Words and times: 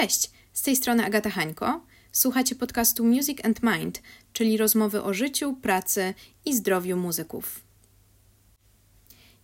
Cześć, 0.00 0.30
z 0.52 0.62
tej 0.62 0.76
strony 0.76 1.04
Agata 1.04 1.30
Hańko. 1.30 1.86
Słuchacie 2.12 2.54
podcastu 2.54 3.04
Music 3.04 3.44
and 3.44 3.62
Mind, 3.62 4.02
czyli 4.32 4.56
rozmowy 4.56 5.02
o 5.02 5.14
życiu, 5.14 5.56
pracy 5.62 6.14
i 6.44 6.56
zdrowiu 6.56 6.96
muzyków. 6.96 7.60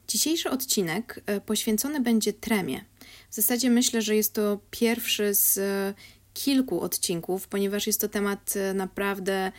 Dzisiejszy 0.09 0.51
odcinek 0.51 1.21
e, 1.27 1.40
poświęcony 1.40 2.01
będzie 2.01 2.32
tremie. 2.32 2.85
W 3.30 3.35
zasadzie 3.35 3.71
myślę, 3.71 4.03
że 4.03 4.17
jest 4.17 4.32
to 4.32 4.61
pierwszy 4.71 5.34
z 5.34 5.59
e, 5.59 5.95
kilku 6.34 6.80
odcinków, 6.80 7.48
ponieważ 7.48 7.86
jest 7.86 8.00
to 8.00 8.09
temat 8.09 8.55
e, 8.57 8.75
naprawdę 8.75 9.52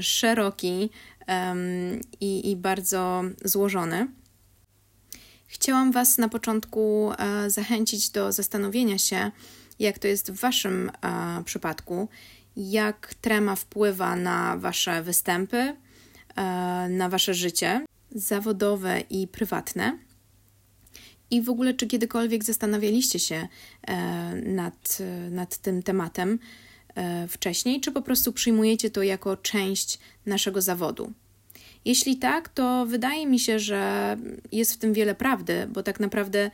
szeroki 0.00 0.90
i, 2.20 2.50
i 2.50 2.56
bardzo 2.56 3.22
złożony. 3.44 4.08
Chciałam 5.46 5.92
Was 5.92 6.18
na 6.18 6.28
początku 6.28 7.12
zachęcić 7.48 8.10
do 8.10 8.32
zastanowienia 8.32 8.98
się, 8.98 9.30
jak 9.80 9.98
to 9.98 10.08
jest 10.08 10.32
w 10.32 10.40
Waszym 10.40 10.90
e, 10.90 11.44
przypadku, 11.44 12.08
jak 12.56 13.14
trema 13.14 13.56
wpływa 13.56 14.16
na 14.16 14.56
Wasze 14.56 15.02
występy, 15.02 15.56
e, 15.56 15.76
na 16.88 17.08
Wasze 17.08 17.34
życie 17.34 17.84
zawodowe 18.10 19.00
i 19.10 19.28
prywatne. 19.28 19.98
I 21.30 21.42
w 21.42 21.50
ogóle, 21.50 21.74
czy 21.74 21.86
kiedykolwiek 21.86 22.44
zastanawialiście 22.44 23.18
się 23.18 23.48
e, 23.86 23.96
nad, 24.34 24.98
nad 25.30 25.58
tym 25.58 25.82
tematem 25.82 26.38
e, 26.94 27.28
wcześniej, 27.28 27.80
czy 27.80 27.92
po 27.92 28.02
prostu 28.02 28.32
przyjmujecie 28.32 28.90
to 28.90 29.02
jako 29.02 29.36
część 29.36 29.98
naszego 30.26 30.62
zawodu? 30.62 31.12
Jeśli 31.84 32.16
tak, 32.16 32.48
to 32.48 32.86
wydaje 32.86 33.26
mi 33.26 33.38
się, 33.38 33.58
że 33.58 34.16
jest 34.52 34.74
w 34.74 34.78
tym 34.78 34.92
wiele 34.92 35.14
prawdy, 35.14 35.66
bo 35.72 35.82
tak 35.82 36.00
naprawdę 36.00 36.50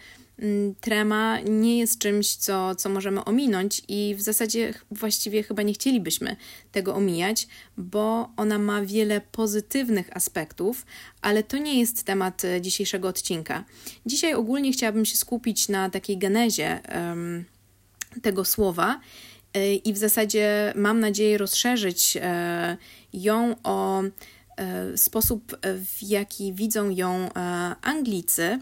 trema 0.81 1.41
nie 1.41 1.79
jest 1.79 1.99
czymś, 1.99 2.37
co, 2.37 2.75
co 2.75 2.89
możemy 2.89 3.25
ominąć, 3.25 3.83
i 3.89 4.15
w 4.15 4.21
zasadzie 4.23 4.75
właściwie 4.91 5.43
chyba 5.43 5.63
nie 5.63 5.73
chcielibyśmy 5.73 6.37
tego 6.73 6.95
omijać, 6.95 7.49
bo 7.77 8.31
ona 8.37 8.59
ma 8.59 8.83
wiele 8.83 9.21
pozytywnych 9.21 10.17
aspektów, 10.17 10.87
ale 11.23 11.43
to 11.43 11.59
nie 11.59 11.81
jest 11.81 12.05
temat 12.05 12.45
e, 12.45 12.61
dzisiejszego 12.61 13.09
odcinka. 13.09 13.65
Dzisiaj 14.07 14.35
ogólnie 14.35 14.73
chciałabym 14.73 15.05
się 15.05 15.17
skupić 15.17 15.69
na 15.69 15.91
takiej 15.91 16.19
genezie 16.19 16.81
um, 16.95 17.45
tego 18.23 18.45
słowa. 18.45 19.01
E, 19.55 19.75
I 19.75 19.93
w 19.93 19.99
zasadzie 19.99 20.73
mam 20.77 21.01
nadzieję 21.01 21.39
rozszerzyć 21.39 22.19
e, 22.21 22.77
ją 23.13 23.57
o 23.63 24.03
sposób, 24.97 25.59
w 25.63 26.03
jaki 26.03 26.53
widzą 26.53 26.91
ją 26.91 27.29
Anglicy, 27.83 28.43
Mm, 28.43 28.61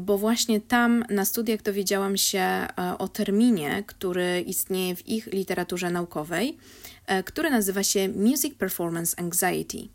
bo 0.00 0.18
właśnie 0.18 0.60
tam 0.60 1.04
na 1.10 1.24
studiach 1.24 1.62
dowiedziałam 1.62 2.16
się 2.16 2.38
e, 2.38 2.68
o 2.98 3.08
terminie, 3.08 3.84
który 3.86 4.40
istnieje 4.40 4.96
w 4.96 5.08
ich 5.08 5.26
literaturze 5.26 5.90
naukowej, 5.90 6.56
e, 7.06 7.22
który 7.22 7.50
nazywa 7.50 7.82
się 7.82 8.08
Music 8.08 8.54
Performance 8.54 9.20
Anxiety, 9.20 9.88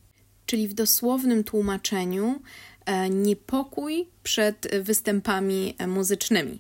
czyli 0.46 0.68
w 0.68 0.74
dosłownym 0.74 1.44
tłumaczeniu 1.44 2.42
e, 2.86 3.10
niepokój 3.10 4.08
przed 4.24 4.68
występami 4.82 5.76
muzycznymi. 5.88 6.60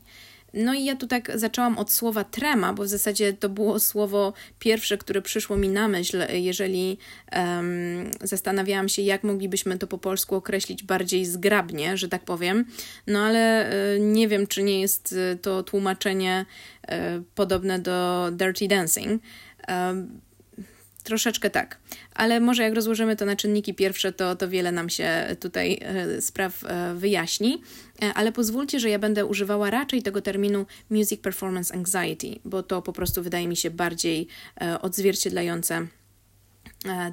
No 0.54 0.73
i 0.73 0.86
ja 0.86 0.96
tu 0.96 1.08
tak 1.08 1.32
zaczęłam 1.36 1.78
od 1.78 1.92
słowa 1.92 2.23
trema, 2.23 2.73
bo 2.73 2.84
w 2.84 2.88
zasadzie 2.88 3.34
to 3.34 3.50
było 3.50 3.80
słowo 3.90 4.34
pierwsze, 4.59 4.98
które 4.98 5.22
przyszło 5.22 5.58
mi 5.58 5.70
na 5.70 5.88
myśl, 5.88 6.23
jeżeli 6.34 6.98
um, 7.36 8.12
zastanawiałam 8.22 8.90
się, 8.90 9.02
jak 9.02 9.24
moglibyśmy 9.24 9.78
to 9.78 9.88
po 9.88 9.98
polsku 9.98 10.36
określić 10.36 10.84
bardziej 10.84 11.26
zgrabnie, 11.26 11.98
że 11.98 12.09
tak 12.09 12.24
powiem. 12.24 12.66
No 13.08 13.20
ale 13.20 13.74
y, 13.96 14.00
nie 14.00 14.28
wiem, 14.28 14.48
czy 14.48 14.64
nie 14.64 14.81
jest 14.81 15.12
y, 15.12 15.38
to 15.42 15.64
tłumaczenie 15.64 16.46
y, 16.84 16.88
podobne 17.36 17.80
do 17.80 18.30
Dirty 18.31 18.68
Dancing. 18.68 19.22
Troszeczkę 21.04 21.50
tak, 21.50 21.80
ale 22.14 22.40
może 22.40 22.64
jak 22.64 22.73
rozłożymy 22.73 23.16
to 23.16 23.26
na 23.26 23.36
czynniki 23.36 23.73
pierwsze, 23.73 24.12
to, 24.12 24.36
to 24.36 24.50
wiele 24.50 24.72
nam 24.72 24.90
się 24.90 25.36
tutaj 25.40 25.80
e, 25.81 26.22
spraw 26.22 26.64
e, 26.64 26.94
wyjaśni. 26.96 27.62
E, 28.02 28.14
ale 28.14 28.31
pozwólcie, 28.31 28.80
że 28.80 28.90
ja 28.90 29.00
będę 29.00 29.25
używała 29.25 29.69
raczej 29.69 30.03
tego 30.03 30.22
terminu 30.22 30.66
Music 30.90 31.22
Performance 31.22 31.74
Anxiety, 31.74 32.40
bo 32.46 32.64
to 32.64 32.81
po 32.81 32.94
prostu 32.94 33.24
wydaje 33.24 33.47
mi 33.47 33.58
się 33.58 33.72
bardziej 33.72 34.28
odzwierciedlające 34.81 35.88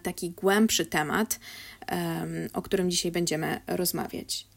taki 0.02 0.30
głębszy 0.30 0.86
temat, 0.86 1.40
o 2.52 2.62
którym 2.62 2.90
dzisiaj 2.90 3.12
będziemy 3.12 3.60
rozmawiać. 3.66 4.49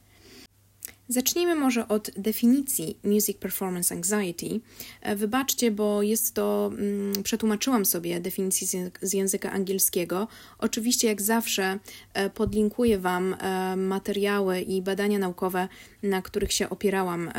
Zacznijmy 1.13 1.55
może 1.55 1.87
od 1.87 2.11
definicji 2.17 2.97
Music 3.03 3.37
Performance 3.37 3.95
Anxiety. 3.95 4.59
E, 5.01 5.15
wybaczcie, 5.15 5.71
bo 5.71 6.01
jest 6.01 6.33
to, 6.33 6.71
mm, 6.73 7.23
przetłumaczyłam 7.23 7.85
sobie 7.85 8.19
definicję 8.19 8.91
z 9.01 9.13
języka 9.13 9.51
angielskiego. 9.51 10.27
Oczywiście, 10.59 11.07
jak 11.07 11.21
zawsze, 11.21 11.79
e, 12.13 12.29
podlinkuję 12.29 12.99
Wam 12.99 13.33
e, 13.33 13.75
materiały 13.75 14.61
i 14.61 14.81
badania 14.81 15.19
naukowe, 15.19 15.67
na 16.03 16.21
których 16.21 16.53
się 16.53 16.69
opierałam, 16.69 17.31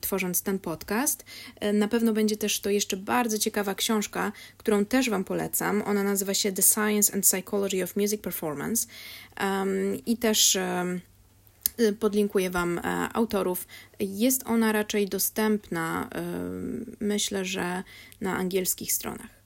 tworząc 0.00 0.42
ten 0.42 0.58
podcast. 0.58 1.24
Na 1.72 1.88
pewno 1.88 2.12
będzie 2.12 2.36
też 2.36 2.60
to 2.60 2.70
jeszcze 2.70 2.96
bardzo 2.96 3.38
ciekawa 3.38 3.74
książka, 3.74 4.32
którą 4.56 4.84
też 4.84 5.10
Wam 5.10 5.24
polecam. 5.24 5.82
Ona 5.86 6.02
nazywa 6.02 6.34
się 6.34 6.52
The 6.52 6.62
Science 6.62 7.14
and 7.14 7.24
Psychology 7.24 7.82
of 7.82 7.96
Music 7.96 8.20
Performance. 8.20 8.86
I 10.06 10.16
też 10.16 10.58
podlinkuję 12.00 12.50
Wam 12.50 12.78
e, 12.78 12.82
autorów. 13.12 13.66
Jest 14.00 14.42
ona 14.46 14.72
raczej 14.72 15.08
dostępna, 15.08 16.08
y, 17.00 17.04
myślę, 17.04 17.44
że 17.44 17.82
na 18.20 18.36
angielskich 18.36 18.92
stronach. 18.92 19.42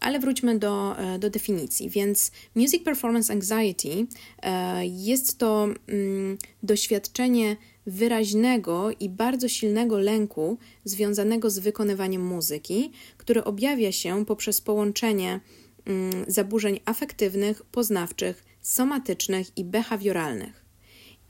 Ale 0.00 0.18
wróćmy 0.18 0.58
do, 0.58 0.98
e, 0.98 1.18
do 1.18 1.30
definicji. 1.30 1.90
Więc 1.90 2.32
Music 2.54 2.84
Performance 2.84 3.32
Anxiety 3.32 4.06
e, 4.42 4.86
jest 4.86 5.38
to 5.38 5.68
mm, 5.88 6.38
doświadczenie 6.62 7.56
wyraźnego 7.86 8.90
i 9.00 9.08
bardzo 9.08 9.48
silnego 9.48 9.98
lęku 9.98 10.58
związanego 10.84 11.50
z 11.50 11.58
wykonywaniem 11.58 12.26
muzyki, 12.26 12.92
które 13.16 13.44
objawia 13.44 13.92
się 13.92 14.26
poprzez 14.26 14.60
połączenie 14.60 15.40
mm, 15.84 16.24
zaburzeń 16.28 16.80
afektywnych, 16.84 17.62
poznawczych, 17.62 18.44
somatycznych 18.60 19.46
i 19.56 19.64
behawioralnych. 19.64 20.61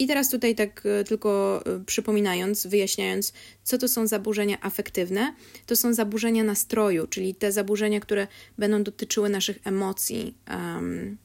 I 0.02 0.06
teraz 0.06 0.30
tutaj 0.30 0.54
tak 0.54 0.86
e, 0.86 1.04
tylko 1.04 1.62
e, 1.66 1.84
przypominając, 1.84 2.66
wyjaśniając, 2.66 3.32
co 3.62 3.78
to 3.78 3.88
są 3.88 4.06
zaburzenia 4.06 4.56
afektywne, 4.60 5.34
to 5.66 5.76
są 5.76 5.94
zaburzenia 5.94 6.44
nastroju, 6.44 7.06
czyli 7.06 7.34
te 7.34 7.52
zaburzenia, 7.52 8.00
które 8.00 8.26
będą 8.58 8.82
dotyczyły 8.82 9.28
naszych 9.28 9.58
emocji, 9.64 10.34
um, 10.50 11.18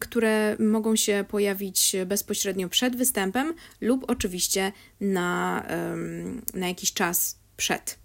które 0.00 0.56
mogą 0.58 0.96
się 0.96 1.24
pojawić 1.28 1.96
bezpośrednio 2.06 2.68
przed 2.68 2.96
występem 2.96 3.54
lub 3.80 4.04
oczywiście 4.10 4.72
na, 5.00 5.66
um, 5.90 6.42
na 6.54 6.68
jakiś 6.68 6.92
czas 6.92 7.38
przed. 7.56 7.98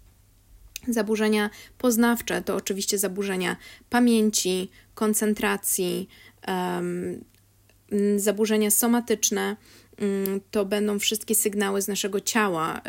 Zaburzenia 0.88 1.50
poznawcze 1.78 2.42
to 2.42 2.56
oczywiście 2.56 2.98
zaburzenia 2.98 3.56
pamięci, 3.90 4.70
koncentracji, 4.94 6.08
um, 6.48 7.24
zaburzenia 8.16 8.70
somatyczne 8.70 9.56
mm, 9.96 10.40
to 10.50 10.64
będą 10.64 10.98
wszystkie 10.98 11.34
sygnały 11.34 11.82
z 11.82 11.88
naszego 11.88 12.20
ciała. 12.20 12.82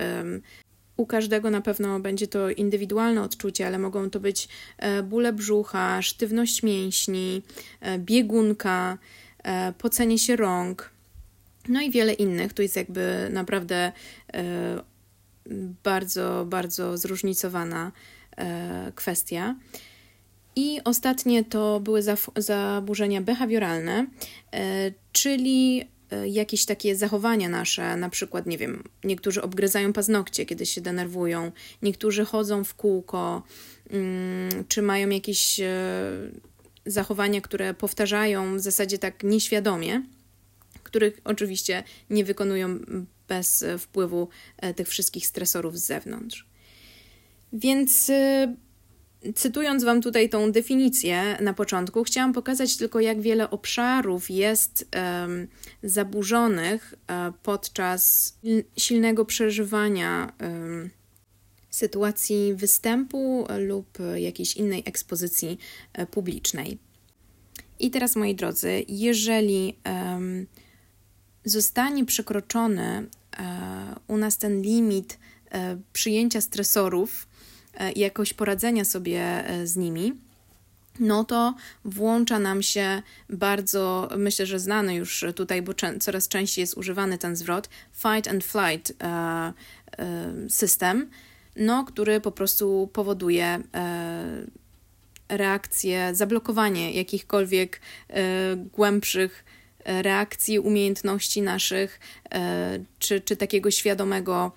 U 1.00 1.06
każdego 1.06 1.50
na 1.50 1.62
pewno 1.62 2.00
będzie 2.00 2.28
to 2.28 2.50
indywidualne 2.50 3.22
odczucie, 3.22 3.68
ale 3.68 3.80
mogą 3.80 4.10
to 4.10 4.20
być 4.20 4.48
e, 4.78 5.04
bóle 5.04 5.34
brzucha, 5.34 6.02
sztywność 6.02 6.64
mięśni, 6.64 7.42
e, 7.82 8.00
biegunka, 8.00 8.98
e, 9.44 9.74
pocenie 9.74 10.20
się 10.20 10.36
rąk, 10.36 10.90
no 11.70 11.82
i 11.82 11.92
wiele 11.92 12.14
innych. 12.14 12.54
Tu 12.54 12.62
jest 12.62 12.76
jakby 12.76 13.30
naprawdę 13.32 13.92
bardzo, 15.84 16.46
bardzo 16.50 16.98
zróżnicowana 16.98 17.92
kwestia. 18.96 19.56
I 20.60 20.82
ostatnie 20.84 21.44
to 21.44 21.80
były 21.80 22.02
zaburzenia 22.38 23.22
behawioralne, 23.22 24.08
e, 24.54 24.92
czyli 25.12 25.84
e, 26.12 26.28
jakieś 26.28 26.66
takie 26.66 26.96
zachowania 26.96 27.50
nasze, 27.50 27.98
na 27.98 28.10
przykład, 28.10 28.46
nie 28.46 28.58
wiem, 28.58 28.84
niektórzy 29.04 29.42
obgryzają 29.42 29.94
paznokcie, 29.94 30.46
kiedy 30.46 30.66
się 30.66 30.82
denerwują, 30.82 31.52
niektórzy 31.82 32.26
chodzą 32.26 32.64
w 32.64 32.76
kółko, 32.76 33.44
mm, 33.90 34.50
czy 34.68 34.82
mają 34.82 35.10
jakieś 35.10 35.60
e, 35.60 35.70
zachowania, 36.86 37.42
które 37.42 37.74
powtarzają 37.74 38.58
w 38.58 38.60
zasadzie 38.60 38.98
tak 38.98 39.24
nieświadomie, 39.24 40.04
których 40.84 41.22
oczywiście 41.24 41.84
nie 42.10 42.26
wykonują 42.26 42.80
bez 43.28 43.66
wpływu 43.80 44.30
tych 44.76 44.88
wszystkich 44.88 45.28
stresorów 45.28 45.80
z 45.80 45.86
zewnątrz. 45.86 46.48
Więc 47.54 48.12
Cytując 49.36 49.84
Wam 49.84 50.02
tutaj 50.02 50.30
tą 50.30 50.52
definicję 50.52 51.38
na 51.42 51.54
początku, 51.54 52.04
chciałam 52.04 52.34
pokazać 52.34 52.78
tylko, 52.78 53.00
jak 53.00 53.22
wiele 53.22 53.50
obszarów 53.50 54.30
jest 54.30 54.90
um, 54.96 55.48
zaburzonych 55.84 56.94
um, 57.10 57.34
podczas 57.44 58.34
silnego 58.78 59.26
przeżywania 59.26 60.34
um, 60.42 60.90
sytuacji 61.70 62.54
występu 62.56 63.48
lub 63.60 63.98
jakiejś 64.16 64.56
innej 64.58 64.84
ekspozycji 64.86 65.58
publicznej. 66.12 66.78
I 67.80 67.92
teraz, 67.92 68.16
moi 68.16 68.36
drodzy, 68.36 68.86
jeżeli 68.88 69.78
zostanie 71.46 72.06
przekroczony 72.06 73.08
u 74.08 74.18
nas 74.18 74.38
ten 74.38 74.62
limit 74.62 75.20
przyjęcia 75.94 76.42
stresorów 76.42 77.28
i 77.96 78.00
jakoś 78.00 78.34
poradzenia 78.34 78.86
sobie 78.86 79.44
z 79.64 79.76
nimi, 79.76 80.14
no 81.00 81.24
to 81.24 81.56
włącza 81.86 82.40
nam 82.40 82.64
się 82.64 83.02
bardzo, 83.30 84.10
myślę, 84.18 84.46
że 84.46 84.60
znany 84.60 84.96
już 84.96 85.26
tutaj, 85.36 85.62
bo 85.62 85.74
coraz 86.00 86.28
częściej 86.28 86.62
jest 86.62 86.78
używany 86.78 87.18
ten 87.18 87.36
zwrot, 87.36 87.70
fight 87.94 88.28
and 88.28 88.44
flight 88.44 88.94
e, 89.04 89.06
e, 89.06 89.54
system, 90.50 91.10
no, 91.56 91.86
który 91.86 92.22
po 92.22 92.32
prostu 92.32 92.90
powoduje 92.94 93.60
e, 93.74 94.46
reakcję, 95.30 96.16
zablokowanie 96.16 96.92
jakichkolwiek 96.92 97.82
e, 98.10 98.56
głębszych 98.56 99.46
e, 99.84 100.02
reakcji, 100.02 100.60
umiejętności 100.60 101.42
naszych, 101.42 102.00
e, 102.32 102.80
czy, 103.00 103.22
czy 103.22 103.36
takiego 103.36 103.72
świadomego 103.72 104.52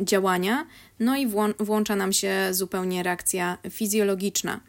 działania, 0.00 0.66
no 1.00 1.16
i 1.16 1.26
włącza 1.58 1.96
nam 1.96 2.12
się 2.12 2.48
zupełnie 2.50 3.02
reakcja 3.02 3.58
fizjologiczna. 3.70 4.60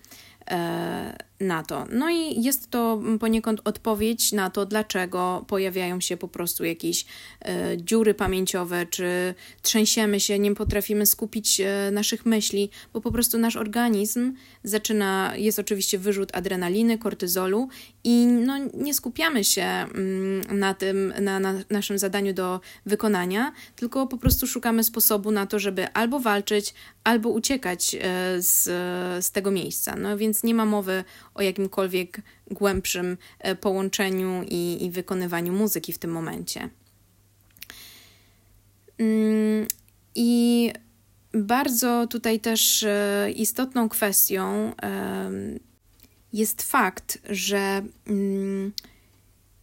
E, 1.39 1.43
na 1.49 1.63
to. 1.63 1.85
No 1.91 2.09
i 2.09 2.43
jest 2.43 2.69
to 2.69 3.01
poniekąd 3.19 3.61
odpowiedź 3.63 4.31
na 4.31 4.49
to, 4.49 4.65
dlaczego 4.65 5.45
pojawiają 5.47 6.01
się 6.01 6.17
po 6.17 6.27
prostu 6.27 6.65
jakieś 6.65 7.05
e, 7.41 7.77
dziury 7.77 8.13
pamięciowe, 8.13 8.85
czy 8.85 9.35
trzęsiemy 9.61 10.19
się, 10.19 10.39
nie 10.39 10.55
potrafimy 10.55 11.05
skupić 11.05 11.61
e, 11.61 11.91
naszych 11.91 12.25
myśli, 12.25 12.69
bo 12.93 13.01
po 13.01 13.11
prostu 13.11 13.37
nasz 13.37 13.55
organizm 13.55 14.33
zaczyna, 14.63 15.33
jest 15.35 15.59
oczywiście 15.59 15.97
wyrzut 15.97 16.35
adrenaliny, 16.35 16.97
kortyzolu 16.97 17.67
i 18.03 18.25
no, 18.25 18.57
nie 18.73 18.93
skupiamy 18.93 19.43
się 19.43 19.61
mm, 19.61 20.59
na 20.59 20.73
tym, 20.73 21.13
na, 21.21 21.39
na 21.39 21.53
naszym 21.69 21.99
zadaniu 21.99 22.33
do 22.33 22.59
wykonania, 22.85 23.51
tylko 23.75 24.07
po 24.07 24.17
prostu 24.17 24.47
szukamy 24.47 24.83
sposobu 24.83 25.31
na 25.31 25.45
to, 25.45 25.59
żeby 25.59 25.93
albo 25.93 26.19
walczyć, 26.19 26.73
albo 27.03 27.29
uciekać 27.29 27.95
z, 28.37 28.63
z 29.25 29.31
tego 29.31 29.51
miejsca. 29.51 29.95
No 29.95 30.17
więc 30.17 30.43
nie 30.43 30.53
ma 30.53 30.65
mowy 30.65 31.03
o 31.39 31.41
jakimkolwiek 31.41 32.21
głębszym 32.51 33.17
e, 33.39 33.55
połączeniu 33.55 34.43
i, 34.47 34.85
i 34.85 34.91
wykonywaniu 34.91 35.53
muzyki 35.53 35.93
w 35.93 35.97
tym 35.97 36.11
momencie. 36.11 36.69
Mm, 38.97 39.67
I 40.15 40.71
bardzo 41.33 42.07
tutaj 42.07 42.39
też 42.39 42.83
e, 42.83 43.31
istotną 43.35 43.89
kwestią 43.89 44.73
jest 46.33 46.61
fakt, 46.63 47.19
że 47.29 47.81
mm, 48.07 48.73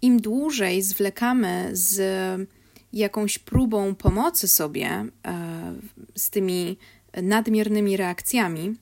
im 0.03 0.21
dłużej 0.21 0.83
zwlekamy 0.83 1.71
z 1.73 2.01
jakąś 2.93 3.39
próbą 3.39 3.95
pomocy 3.95 4.49
sobie 4.49 4.89
e, 4.89 5.07
z 6.17 6.31
tymi 6.31 6.79
nadmiernymi 7.23 7.97
reakcjami, 7.97 8.75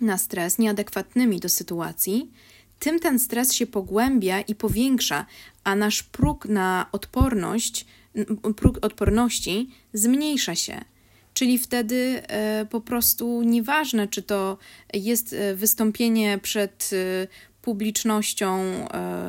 na 0.00 0.18
stres 0.18 0.58
nieadekwatnymi 0.58 1.40
do 1.40 1.48
sytuacji, 1.48 2.30
tym 2.78 3.00
ten 3.00 3.18
stres 3.18 3.52
się 3.52 3.66
pogłębia 3.66 4.40
i 4.40 4.54
powiększa, 4.54 5.26
a 5.64 5.74
nasz 5.74 6.02
próg 6.02 6.46
na 6.46 6.86
odporność, 6.92 7.86
próg 8.56 8.78
odporności 8.82 9.70
zmniejsza 9.92 10.54
się. 10.54 10.84
Czyli 11.34 11.58
wtedy 11.58 12.22
e, 12.28 12.66
po 12.70 12.80
prostu 12.80 13.42
nieważne, 13.42 14.08
czy 14.08 14.22
to 14.22 14.58
jest 14.94 15.32
e, 15.32 15.54
wystąpienie 15.54 16.38
przed 16.42 16.90
e, 16.92 17.26
publicznością, 17.62 18.62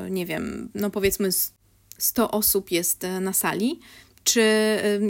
nie 0.09 0.25
wiem, 0.25 0.69
no 0.75 0.89
powiedzmy 0.89 1.29
100 1.97 2.31
osób 2.31 2.71
jest 2.71 3.03
na 3.21 3.33
sali, 3.33 3.79
czy 4.23 4.43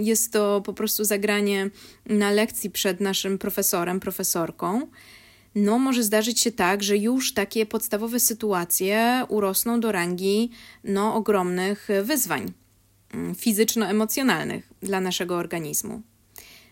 jest 0.01 0.33
to 0.33 0.61
po 0.61 0.73
prostu 0.73 1.03
zagranie 1.03 1.69
na 2.05 2.31
lekcji 2.31 2.69
przed 2.69 2.99
naszym 3.01 3.37
profesorem, 3.37 3.99
profesorką 3.99 4.87
no 5.57 5.79
może 5.79 6.03
zdarzyć 6.03 6.39
się 6.39 6.51
tak, 6.51 6.83
że 6.83 6.97
już 6.97 7.33
takie 7.33 7.65
podstawowe 7.65 8.19
sytuacje 8.19 9.25
urosną 9.29 9.79
do 9.79 9.91
rangi 9.91 10.51
no, 10.83 11.15
ogromnych 11.15 11.87
wyzwań 12.03 12.53
mm, 13.13 13.35
fizyczno-emocjonalnych 13.35 14.73
dla 14.81 15.01
naszego 15.01 15.35
organizmu. 15.35 16.01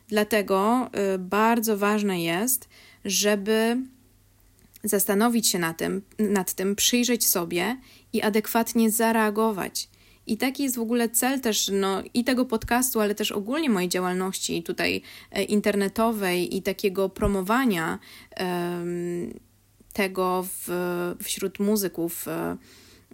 Dlatego 0.07 0.89
y, 1.15 1.19
bardzo 1.19 1.77
ważne 1.77 2.21
jest, 2.21 2.69
żeby 3.05 3.77
zastanowić 4.83 5.47
się 5.47 5.59
nad 5.59 5.77
tym, 5.77 6.01
nad 6.19 6.53
tym, 6.53 6.75
przyjrzeć 6.75 7.27
sobie 7.27 7.77
i 8.13 8.21
adekwatnie 8.21 8.91
zareagować. 8.91 9.89
I 10.27 10.37
taki 10.37 10.63
jest 10.63 10.75
w 10.75 10.79
ogóle 10.79 11.09
cel 11.09 11.41
też 11.41 11.71
no, 11.73 12.03
i 12.13 12.23
tego 12.23 12.45
podcastu, 12.45 12.99
ale 12.99 13.15
też 13.15 13.31
ogólnie 13.31 13.69
mojej 13.69 13.89
działalności 13.89 14.63
tutaj 14.63 15.01
e, 15.31 15.43
internetowej 15.43 16.57
i 16.57 16.61
takiego 16.61 17.09
promowania 17.09 17.99
um, 18.39 19.39
tego 19.93 20.47
w, 20.49 20.69
wśród 21.23 21.59
muzyków. 21.59 22.27
E, 22.27 22.57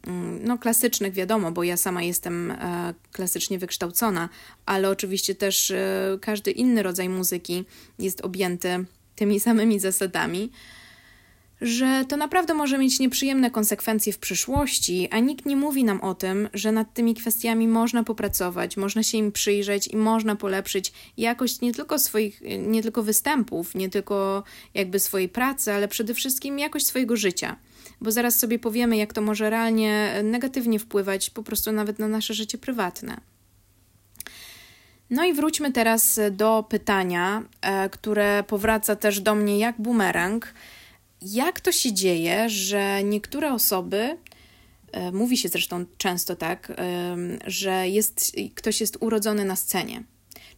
mm, 0.07 0.39
no, 0.43 0.57
klasycznych, 0.57 1.13
wiadomo, 1.13 1.51
bo 1.51 1.63
ja 1.63 1.77
sama 1.77 2.03
jestem 2.03 2.51
e, 2.51 2.93
klasycznie 3.11 3.59
wykształcona, 3.59 4.29
ale 4.65 4.89
oczywiście 4.89 5.35
też 5.35 5.73
każdy 6.21 6.51
inny 6.51 6.83
rodzaj 6.83 7.09
muzyki 7.09 7.65
jest 7.99 8.21
objęty 8.21 8.85
tymi 9.15 9.39
samymi 9.39 9.79
zasadami 9.79 10.51
że 11.61 12.05
to 12.07 12.17
naprawdę 12.17 12.53
może 12.53 12.77
mieć 12.77 12.99
nieprzyjemne 12.99 13.51
konsekwencje 13.51 14.13
w 14.13 14.17
przyszłości, 14.17 15.07
a 15.11 15.19
nikt 15.19 15.45
nie 15.45 15.55
mówi 15.55 15.83
nam 15.83 16.01
o 16.01 16.15
tym, 16.15 16.49
że 16.53 16.71
nad 16.71 16.93
tymi 16.93 17.15
kwestiami 17.15 17.67
można 17.67 18.03
popracować, 18.03 18.77
można 18.77 19.03
się 19.03 19.17
im 19.17 19.31
przyjrzeć 19.31 19.87
i 19.87 19.97
można 19.97 20.35
polepszyć 20.35 20.93
jakość 21.17 21.61
nie 21.61 21.73
tylko 21.73 21.99
swoich, 21.99 22.41
nie 22.59 22.81
tylko 22.81 23.03
występów, 23.03 23.75
nie 23.75 23.89
tylko 23.89 24.43
jakby 24.73 24.99
swojej 24.99 25.29
pracy, 25.29 25.73
ale 25.73 25.87
przede 25.87 26.13
wszystkim 26.13 26.59
jakość 26.59 26.85
swojego 26.85 27.15
życia. 27.15 27.55
Bo 28.01 28.11
zaraz 28.11 28.39
sobie 28.39 28.59
powiemy, 28.59 28.97
jak 28.97 29.13
to 29.13 29.21
może 29.21 29.49
realnie 29.49 30.13
negatywnie 30.23 30.79
wpływać 30.79 31.29
po 31.29 31.43
prostu 31.43 31.71
nawet 31.71 31.99
na 31.99 32.07
nasze 32.07 32.33
życie 32.33 32.57
prywatne. 32.57 33.17
No 35.09 35.25
i 35.25 35.33
wróćmy 35.33 35.71
teraz 35.71 36.19
do 36.31 36.65
pytania, 36.69 37.43
e, 37.61 37.89
które 37.89 38.43
powraca 38.47 38.95
też 38.95 39.19
do 39.19 39.35
mnie 39.35 39.59
jak 39.59 39.81
bumerang 39.81 40.53
jak 41.21 41.59
to 41.59 41.71
się 41.71 41.93
dzieje, 41.93 42.49
że 42.49 43.03
niektóre 43.03 43.53
osoby, 43.53 44.17
e, 44.91 45.11
mówi 45.11 45.37
się 45.37 45.49
zresztą 45.49 45.85
często 45.97 46.35
tak, 46.35 46.73
że 47.47 47.89
jest, 47.89 48.35
ktoś 48.55 48.81
jest 48.81 48.97
urodzony 48.99 49.45
na 49.45 49.55
scenie. 49.55 50.03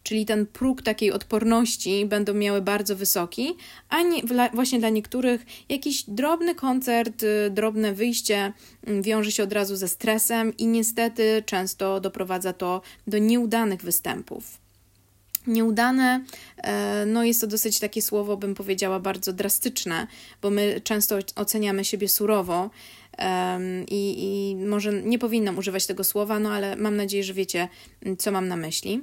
Czyli 0.04 0.26
ten 0.26 0.46
próg 0.46 0.82
takiej 0.82 1.12
odporności 1.12 2.06
będą 2.06 2.34
miały 2.34 2.62
bardzo 2.62 2.96
wysoki, 2.96 3.54
a 3.88 4.02
nie, 4.02 4.22
właśnie 4.54 4.78
dla 4.78 4.88
niektórych 4.88 5.46
jakiś 5.68 6.04
drobny 6.08 6.54
koncert, 6.54 7.22
y, 7.22 7.50
drobne 7.50 7.92
wyjście 7.92 8.52
wiąże 9.00 9.32
się 9.32 9.42
od 9.42 9.52
razu 9.52 9.76
ze 9.76 9.88
stresem 9.88 10.56
i 10.56 10.66
niestety 10.66 11.42
często 11.46 12.00
doprowadza 12.00 12.52
to 12.52 12.82
do 13.06 13.18
nieudanych 13.18 13.82
występów. 13.82 14.63
Nieudane, 15.46 16.24
e, 16.56 17.06
no 17.06 17.24
jest 17.24 17.40
to 17.40 17.46
dosyć 17.46 17.78
takie 17.78 18.02
słowo, 18.02 18.36
bym 18.36 18.54
powiedziała, 18.54 19.00
bardzo 19.00 19.32
drastyczne, 19.32 20.06
bo 20.42 20.50
my 20.50 20.80
często 20.84 21.18
oceniamy 21.36 21.84
siebie 21.84 22.08
surowo 22.08 22.70
i, 23.88 24.16
i 24.18 24.56
może 24.56 24.92
nie 24.92 25.18
powinnam 25.18 25.58
używać 25.58 25.86
tego 25.86 26.04
słowa, 26.04 26.38
no 26.38 26.52
ale 26.52 26.76
mam 26.76 26.96
nadzieję, 26.96 27.24
że 27.24 27.34
wiecie, 27.34 27.68
co 28.18 28.32
mam 28.32 28.48
na 28.48 28.56
myśli. 28.56 29.00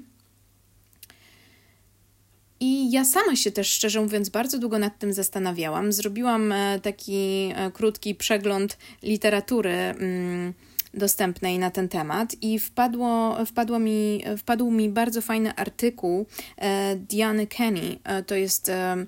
I 2.63 2.91
ja 2.91 3.05
sama 3.05 3.35
się 3.35 3.51
też, 3.51 3.69
szczerze 3.69 4.01
mówiąc, 4.01 4.29
bardzo 4.29 4.59
długo 4.59 4.79
nad 4.79 4.99
tym 4.99 5.13
zastanawiałam. 5.13 5.93
Zrobiłam 5.93 6.51
e, 6.51 6.79
taki 6.79 7.51
e, 7.55 7.71
krótki 7.73 8.15
przegląd 8.15 8.77
literatury 9.03 9.71
mm, 9.71 10.53
dostępnej 10.93 11.59
na 11.59 11.71
ten 11.71 11.89
temat 11.89 12.35
i 12.41 12.59
wpadło, 12.59 13.37
wpadło 13.45 13.79
mi, 13.79 14.23
wpadł 14.37 14.71
mi 14.71 14.89
bardzo 14.89 15.21
fajny 15.21 15.55
artykuł 15.55 16.25
e, 16.57 16.95
Diany 16.95 17.47
Kenny. 17.47 17.99
E, 18.03 18.23
to 18.23 18.35
jest 18.35 18.69
e, 18.69 19.05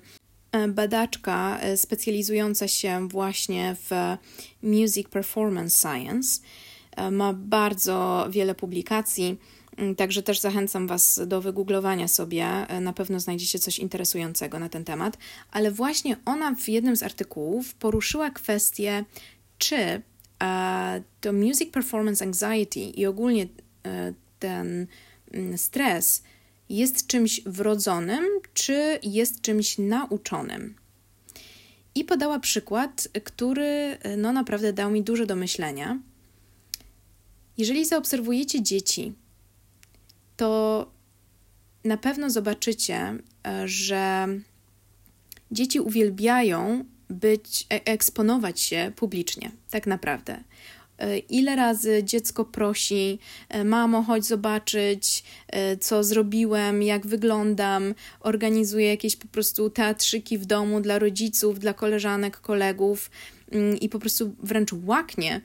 badaczka 0.68 1.60
specjalizująca 1.76 2.68
się 2.68 3.08
właśnie 3.08 3.76
w 3.90 4.16
Music 4.62 5.08
Performance 5.08 5.88
Science. 5.88 6.40
Ma 7.10 7.32
bardzo 7.32 8.26
wiele 8.30 8.54
publikacji, 8.54 9.38
także 9.96 10.22
też 10.22 10.40
zachęcam 10.40 10.86
Was 10.86 11.20
do 11.26 11.40
wygooglowania 11.40 12.08
sobie. 12.08 12.46
Na 12.80 12.92
pewno 12.92 13.20
znajdziecie 13.20 13.58
coś 13.58 13.78
interesującego 13.78 14.58
na 14.58 14.68
ten 14.68 14.84
temat. 14.84 15.18
Ale 15.52 15.70
właśnie 15.70 16.16
ona 16.24 16.54
w 16.54 16.68
jednym 16.68 16.96
z 16.96 17.02
artykułów 17.02 17.74
poruszyła 17.74 18.30
kwestię, 18.30 19.04
czy 19.58 20.02
to 21.20 21.32
music 21.32 21.70
performance 21.70 22.24
anxiety 22.24 22.80
i 22.80 23.06
ogólnie 23.06 23.46
e, 23.86 24.14
ten 24.38 24.86
mm, 25.32 25.58
stres 25.58 26.22
jest 26.68 27.06
czymś 27.06 27.40
wrodzonym, 27.40 28.24
czy 28.54 28.98
jest 29.02 29.40
czymś 29.40 29.78
nauczonym. 29.78 30.74
I 31.94 32.04
podała 32.04 32.38
przykład, 32.38 33.08
który 33.24 33.98
no 34.16 34.32
naprawdę 34.32 34.72
dał 34.72 34.90
mi 34.90 35.02
dużo 35.02 35.26
do 35.26 35.36
myślenia. 35.36 36.00
Jeżeli 37.58 37.84
zaobserwujecie 37.84 38.62
dzieci, 38.62 39.12
to 40.36 40.90
na 41.84 41.96
pewno 41.96 42.30
zobaczycie, 42.30 43.18
e, 43.46 43.68
że 43.68 44.28
dzieci 45.50 45.80
uwielbiają 45.80 46.84
być, 47.14 47.66
e, 47.72 47.84
eksponować 47.84 48.60
się 48.60 48.92
publicznie, 48.96 49.50
tak 49.70 49.86
naprawdę. 49.86 50.44
E, 50.98 51.18
ile 51.18 51.56
razy 51.56 52.04
dziecko 52.04 52.44
prosi, 52.44 53.18
mamo, 53.64 54.02
chodź 54.02 54.24
zobaczyć, 54.24 55.24
co 55.80 56.04
zrobiłem, 56.04 56.82
jak 56.82 57.06
wyglądam, 57.06 57.94
organizuje 58.20 58.88
jakieś 58.88 59.16
po 59.16 59.28
prostu 59.28 59.70
teatrzyki 59.70 60.38
w 60.38 60.46
domu 60.46 60.80
dla 60.80 60.98
rodziców, 60.98 61.58
dla 61.58 61.72
koleżanek, 61.72 62.40
kolegów 62.40 63.10
mm, 63.52 63.80
i 63.80 63.88
po 63.88 63.98
prostu 63.98 64.34
wręcz 64.42 64.70
łaknie 64.84 65.40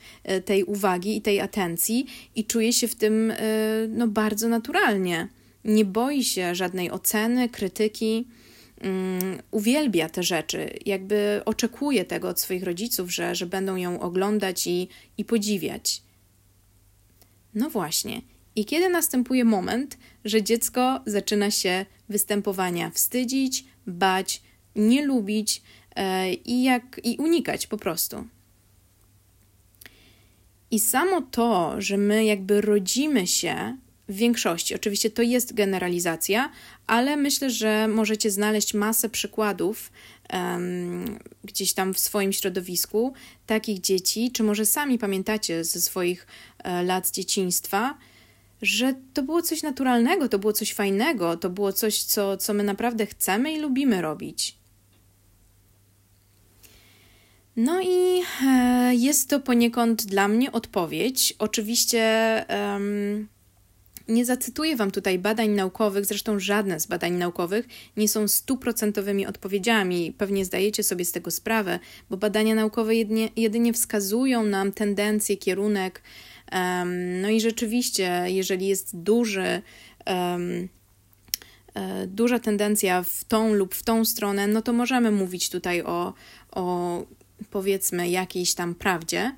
tej 0.46 0.64
uwagi 0.64 1.18
i 1.18 1.22
tej 1.22 1.42
atencji 1.42 2.06
i 2.36 2.46
czuje 2.46 2.74
się 2.74 2.88
w 2.88 2.96
tym 2.96 3.34
no, 3.90 4.08
bardzo 4.08 4.50
naturalnie 4.50 5.28
nie 5.66 5.86
boi 5.86 6.24
się 6.24 6.56
żadnej 6.56 6.92
oceny, 6.92 7.50
krytyki, 7.50 8.28
um, 8.84 9.42
uwielbia 9.52 10.10
te 10.10 10.24
rzeczy, 10.24 10.80
jakby 10.86 11.42
oczekuje 11.46 12.06
tego 12.06 12.30
od 12.30 12.40
swoich 12.40 12.64
rodziców, 12.64 13.14
że, 13.14 13.36
że 13.36 13.46
będą 13.46 13.76
ją 13.76 14.00
oglądać 14.00 14.68
i, 14.68 14.88
i 15.18 15.26
podziwiać. 15.26 16.02
No 17.54 17.70
właśnie. 17.70 18.22
I 18.56 18.66
kiedy 18.66 18.90
następuje 18.90 19.46
moment, 19.46 19.98
że 20.26 20.44
dziecko 20.44 21.02
zaczyna 21.06 21.52
się 21.52 21.86
występowania 22.10 22.90
wstydzić, 22.90 23.66
bać, 23.88 24.42
nie 24.76 25.06
lubić 25.06 25.62
e, 25.96 26.34
i, 26.34 26.64
jak, 26.64 27.02
i 27.04 27.18
unikać 27.18 27.68
po 27.68 27.78
prostu. 27.78 28.28
I 30.72 30.80
samo 30.80 31.22
to, 31.22 31.76
że 31.82 31.98
my 31.98 32.26
jakby 32.26 32.62
rodzimy 32.62 33.28
się 33.28 33.78
w 34.10 34.16
większości. 34.16 34.76
Oczywiście 34.76 35.10
to 35.10 35.22
jest 35.22 35.54
generalizacja, 35.54 36.52
ale 36.88 37.18
myślę, 37.18 37.50
że 37.50 37.88
możecie 37.88 38.32
znaleźć 38.32 38.74
masę 38.74 39.10
przykładów 39.10 39.92
um, 40.34 41.20
gdzieś 41.44 41.74
tam 41.74 41.94
w 41.94 42.00
swoim 42.00 42.34
środowisku 42.34 43.14
takich 43.46 43.82
dzieci, 43.82 44.32
czy 44.32 44.44
może 44.44 44.66
sami 44.66 44.98
pamiętacie 44.98 45.64
ze 45.64 45.82
swoich 45.82 46.28
e, 46.64 46.84
lat 46.84 47.12
dzieciństwa, 47.12 47.98
że 48.62 48.94
to 49.14 49.24
było 49.24 49.42
coś 49.42 49.64
naturalnego, 49.64 50.30
to 50.30 50.40
było 50.40 50.54
coś 50.54 50.74
fajnego, 50.74 51.38
to 51.38 51.50
było 51.50 51.74
coś, 51.74 52.04
co, 52.04 52.38
co 52.38 52.54
my 52.54 52.64
naprawdę 52.64 53.06
chcemy 53.06 53.54
i 53.54 53.60
lubimy 53.60 54.02
robić. 54.02 54.58
No 57.56 57.82
i 57.82 58.22
e, 58.48 58.96
jest 58.96 59.30
to 59.30 59.40
poniekąd 59.40 60.06
dla 60.06 60.28
mnie 60.28 60.52
odpowiedź. 60.52 61.34
Oczywiście. 61.40 62.46
Um, 62.50 63.28
nie 64.10 64.26
zacytuję 64.26 64.76
Wam 64.76 64.92
tutaj 64.92 65.20
badań 65.20 65.50
naukowych, 65.50 66.06
zresztą 66.06 66.40
żadne 66.40 66.80
z 66.80 66.86
badań 66.86 67.14
naukowych 67.14 67.68
nie 67.98 68.08
są 68.08 68.28
stuprocentowymi 68.28 69.28
odpowiedziami. 69.28 70.14
Pewnie 70.18 70.46
zdajecie 70.46 70.84
sobie 70.84 71.06
z 71.06 71.12
tego 71.12 71.32
sprawę, 71.32 71.80
bo 72.10 72.18
badania 72.18 72.56
naukowe 72.56 72.96
jedynie, 73.36 73.74
wskazują 73.74 74.44
nam 74.44 74.72
tendencję, 74.72 75.38
kierunek. 75.38 76.02
Um, 76.52 77.22
no 77.22 77.30
i 77.30 77.42
rzeczywiście, 77.42 78.26
jeżeli 78.28 78.68
jest 78.68 78.98
duży. 78.98 79.62
Um, 80.08 80.70
duża 82.08 82.40
tendencja 82.40 83.04
w 83.04 83.24
tą 83.24 83.54
lub 83.54 83.76
w 83.76 83.84
tą 83.84 84.06
stronę, 84.06 84.48
no 84.48 84.62
to 84.62 84.74
możemy 84.74 85.12
mówić 85.12 85.50
tutaj 85.50 85.82
o, 85.82 86.14
o 86.52 87.06
powiedzmy 87.52 88.10
jakiejś 88.10 88.54
tam 88.54 88.76
prawdzie. 88.76 89.32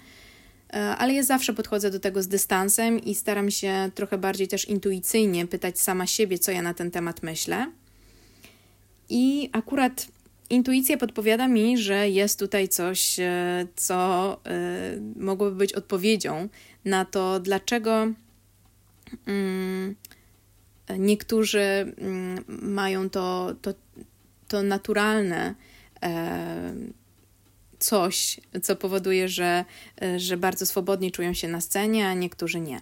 E, 0.74 0.80
ale 0.98 1.14
ja 1.14 1.24
zawsze 1.24 1.54
podchodzę 1.54 1.92
do 1.92 2.00
tego 2.00 2.24
z 2.24 2.28
dystansem 2.28 3.00
i 3.00 3.16
staram 3.16 3.52
się 3.52 3.92
trochę 3.96 4.18
bardziej 4.18 4.48
też 4.48 4.66
intuicyjnie 4.66 5.48
pytać 5.48 5.80
sama 5.80 6.08
siebie, 6.08 6.40
co 6.40 6.52
ja 6.52 6.62
na 6.62 6.74
ten 6.74 6.92
temat 6.92 7.24
myślę. 7.24 7.72
I 9.10 9.50
akurat 9.52 10.08
intuicja 10.50 10.98
podpowiada 10.98 11.48
mi, 11.48 11.78
że 11.78 12.10
jest 12.10 12.40
tutaj 12.40 12.68
coś, 12.68 13.20
e, 13.20 13.68
co 13.76 14.34
e, 14.46 14.60
mogłoby 15.16 15.56
być 15.56 15.74
odpowiedzią 15.74 16.50
na 16.86 17.06
to, 17.06 17.40
dlaczego 17.40 18.08
mm, 19.28 19.96
niektórzy 21.00 21.62
mm, 21.62 22.44
mają 22.48 23.10
to, 23.10 23.56
to, 23.62 23.74
to 24.48 24.64
naturalne 24.64 25.56
coś, 27.84 28.40
co 28.64 28.76
powoduje, 28.76 29.30
że, 29.30 29.66
że 30.18 30.38
bardzo 30.38 30.66
swobodnie 30.66 31.12
czują 31.12 31.34
się 31.34 31.48
na 31.48 31.62
scenie, 31.62 32.08
a 32.08 32.14
niektórzy 32.14 32.60
nie. 32.60 32.80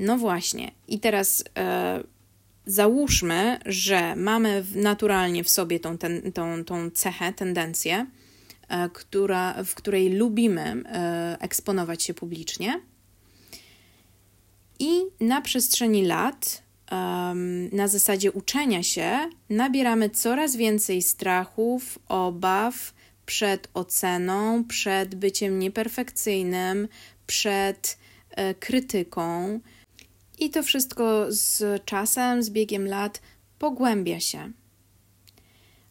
No 0.00 0.18
właśnie. 0.18 0.70
I 0.88 1.00
teraz 1.00 1.44
e, 1.58 2.02
załóżmy, 2.66 3.58
że 3.66 4.16
mamy 4.16 4.64
naturalnie 4.74 5.44
w 5.44 5.48
sobie 5.48 5.80
tą, 5.80 5.98
ten, 5.98 6.32
tą, 6.32 6.64
tą 6.64 6.90
cechę, 6.90 7.32
tendencję, 7.32 8.06
e, 8.68 8.88
która, 8.88 9.64
w 9.64 9.74
której 9.74 10.12
lubimy 10.12 10.62
e, 10.86 11.36
eksponować 11.40 12.02
się 12.02 12.14
publicznie. 12.14 12.80
I 14.78 15.00
na 15.20 15.40
przestrzeni 15.40 16.06
lat, 16.06 16.62
na 17.72 17.88
zasadzie 17.88 18.32
uczenia 18.32 18.82
się, 18.82 19.18
nabieramy 19.50 20.10
coraz 20.10 20.56
więcej 20.56 21.02
strachów, 21.02 21.98
obaw, 22.08 22.92
przed 23.30 23.68
oceną, 23.74 24.64
przed 24.64 25.14
byciem 25.14 25.58
nieperfekcyjnym, 25.58 26.88
przed 27.26 27.98
e, 28.30 28.54
krytyką. 28.54 29.60
I 30.38 30.50
to 30.50 30.62
wszystko 30.62 31.26
z 31.28 31.84
czasem, 31.84 32.42
z 32.42 32.50
biegiem 32.50 32.86
lat 32.86 33.20
pogłębia 33.58 34.20
się. 34.20 34.52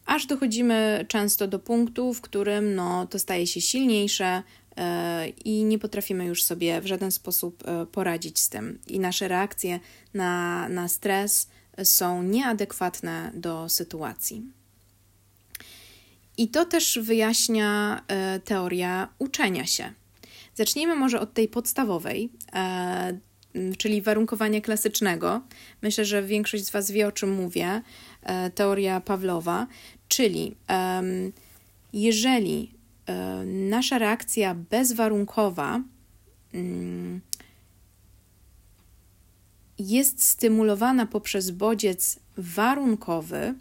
Aż 0.05 0.25
dochodzimy 0.25 1.05
często 1.07 1.47
do 1.47 1.59
punktu, 1.59 2.13
w 2.13 2.21
którym 2.21 2.75
no, 2.75 3.07
to 3.07 3.19
staje 3.19 3.47
się 3.47 3.61
silniejsze 3.61 4.43
e, 4.77 5.29
i 5.29 5.63
nie 5.63 5.79
potrafimy 5.79 6.25
już 6.25 6.43
sobie 6.43 6.81
w 6.81 6.85
żaden 6.85 7.11
sposób 7.11 7.63
e, 7.67 7.85
poradzić 7.85 8.39
z 8.39 8.49
tym. 8.49 8.79
I 8.87 8.99
nasze 8.99 9.27
reakcje 9.27 9.79
na, 10.13 10.69
na 10.69 10.87
stres 10.87 11.47
są 11.83 12.23
nieadekwatne 12.23 13.31
do 13.33 13.69
sytuacji. 13.69 14.58
I 16.39 16.47
to 16.47 16.65
też 16.65 16.99
wyjaśnia 17.01 18.01
e, 18.07 18.39
teoria 18.39 19.07
uczenia 19.19 19.65
się. 19.65 19.93
Zacznijmy 20.55 20.95
może 20.95 21.19
od 21.19 21.33
tej 21.33 21.47
podstawowej, 21.47 22.29
e, 22.53 23.19
czyli 23.77 24.01
warunkowania 24.01 24.61
klasycznego. 24.61 25.41
Myślę, 25.81 26.05
że 26.05 26.23
większość 26.23 26.65
z 26.65 26.69
Was 26.69 26.91
wie, 26.91 27.07
o 27.07 27.11
czym 27.11 27.33
mówię. 27.33 27.81
E, 28.23 28.49
teoria 28.49 29.01
Pawlowa, 29.01 29.67
czyli 30.07 30.55
jeżeli 31.93 32.71
nasza 33.45 33.97
reakcja 33.97 34.55
bezwarunkowa 34.55 35.81
mm, 36.53 37.21
jest 39.79 40.23
stymulowana 40.23 41.05
poprzez 41.05 41.51
bodziec 41.51 42.19
warunkowy, 42.37 43.55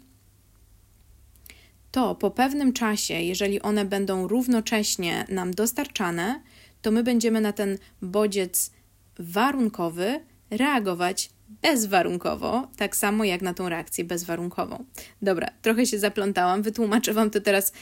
to 1.91 2.15
po 2.15 2.31
pewnym 2.31 2.73
czasie, 2.73 3.13
jeżeli 3.13 3.61
one 3.61 3.85
będą 3.85 4.27
równocześnie 4.27 5.25
nam 5.29 5.53
dostarczane, 5.53 6.41
to 6.81 6.91
my 6.91 7.03
będziemy 7.03 7.41
na 7.41 7.53
ten 7.53 7.77
bodziec 8.01 8.71
warunkowy 9.19 10.19
reagować 10.49 11.29
bezwarunkowo, 11.61 12.67
tak 12.77 12.95
samo 12.95 13.23
jak 13.23 13.41
na 13.41 13.53
tą 13.53 13.69
reakcję 13.69 14.03
bezwarunkową. 14.03 14.85
Dobra, 15.21 15.47
trochę 15.61 15.85
się 15.85 15.99
zaplątałam, 15.99 16.61
wytłumaczę 16.61 17.13
Wam 17.13 17.29
to 17.29 17.41
teraz 17.41 17.73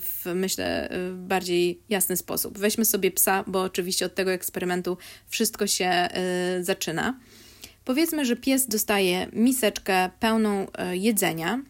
w, 0.00 0.32
myślę, 0.34 0.88
bardziej 1.14 1.80
jasny 1.88 2.16
sposób. 2.16 2.58
Weźmy 2.58 2.84
sobie 2.84 3.10
psa, 3.10 3.44
bo 3.46 3.62
oczywiście 3.62 4.06
od 4.06 4.14
tego 4.14 4.32
eksperymentu 4.32 4.96
wszystko 5.28 5.66
się 5.66 6.08
y, 6.58 6.64
zaczyna. 6.64 7.18
Powiedzmy, 7.84 8.24
że 8.24 8.36
pies 8.36 8.66
dostaje 8.66 9.26
miseczkę 9.32 10.10
pełną 10.20 10.66
y, 10.66 10.96
jedzenia, 10.96 11.62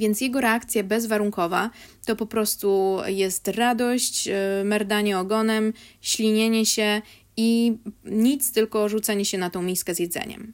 więc 0.00 0.20
jego 0.20 0.40
reakcja 0.40 0.84
bezwarunkowa 0.84 1.70
to 2.06 2.16
po 2.16 2.26
prostu 2.26 2.98
jest 3.06 3.48
radość, 3.48 4.28
e, 4.28 4.62
merdanie 4.64 5.18
ogonem, 5.18 5.72
ślinienie 6.00 6.66
się 6.66 7.02
i 7.36 7.76
nic, 8.04 8.52
tylko 8.52 8.88
rzucenie 8.88 9.24
się 9.24 9.38
na 9.38 9.50
tą 9.50 9.62
miskę 9.62 9.94
z 9.94 9.98
jedzeniem. 9.98 10.52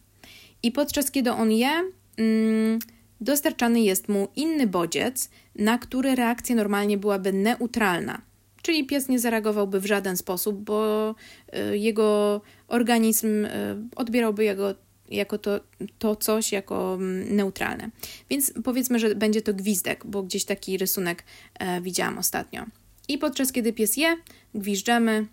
I 0.62 0.72
podczas 0.72 1.10
kiedy 1.10 1.30
on 1.30 1.52
je, 1.52 1.70
mm, 2.16 2.78
dostarczany 3.20 3.80
jest 3.80 4.08
mu 4.08 4.28
inny 4.36 4.66
bodziec, 4.66 5.30
na 5.54 5.78
który 5.78 6.14
reakcja 6.14 6.56
normalnie 6.56 6.98
byłaby 6.98 7.32
neutralna. 7.32 8.22
Czyli 8.62 8.86
pies 8.86 9.08
nie 9.08 9.18
zareagowałby 9.18 9.80
w 9.80 9.86
żaden 9.86 10.16
sposób, 10.16 10.56
bo 10.56 11.14
e, 11.52 11.76
jego 11.76 12.40
organizm 12.68 13.44
e, 13.44 13.48
odbierałby 13.96 14.44
jego 14.44 14.74
jako 15.10 15.38
to, 15.38 15.60
to 15.98 16.16
coś 16.16 16.52
jako 16.52 16.94
mm, 16.94 17.36
neutralne. 17.36 17.90
Więc 18.30 18.52
powiedzmy, 18.64 18.98
że 18.98 19.14
będzie 19.14 19.42
to 19.42 19.54
gwizdek, 19.54 20.06
bo 20.06 20.22
gdzieś 20.22 20.44
taki 20.44 20.78
rysunek 20.78 21.25
e, 21.58 21.80
widziałam 21.80 22.18
ostatnio. 22.18 22.64
I 23.08 23.18
podczas 23.18 23.52
kiedy 23.52 23.72
pies 23.72 23.96
je, 23.96 24.16
gwiżdżemy 24.54 25.26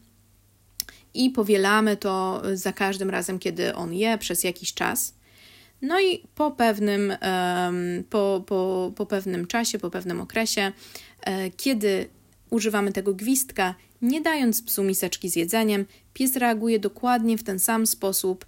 i 1.13 1.29
powielamy 1.29 1.97
to 1.97 2.41
za 2.53 2.73
każdym 2.73 3.09
razem, 3.09 3.39
kiedy 3.39 3.75
on 3.75 3.93
je 3.93 4.17
przez 4.17 4.43
jakiś 4.43 4.73
czas. 4.73 5.13
No 5.81 6.01
i 6.01 6.23
po 6.35 6.51
pewnym, 6.51 7.13
po, 8.09 8.43
po, 8.47 8.91
po 8.95 9.05
pewnym 9.05 9.47
czasie, 9.47 9.79
po 9.79 9.89
pewnym 9.89 10.21
okresie, 10.21 10.71
e, 11.21 11.49
kiedy 11.49 12.09
używamy 12.49 12.91
tego 12.91 13.13
gwizdka, 13.13 13.75
nie 14.01 14.21
dając 14.21 14.63
psu 14.63 14.83
miseczki 14.83 15.29
z 15.29 15.35
jedzeniem, 15.35 15.85
pies 16.13 16.35
reaguje 16.35 16.79
dokładnie 16.79 17.37
w 17.37 17.43
ten 17.43 17.59
sam 17.59 17.87
sposób, 17.87 18.45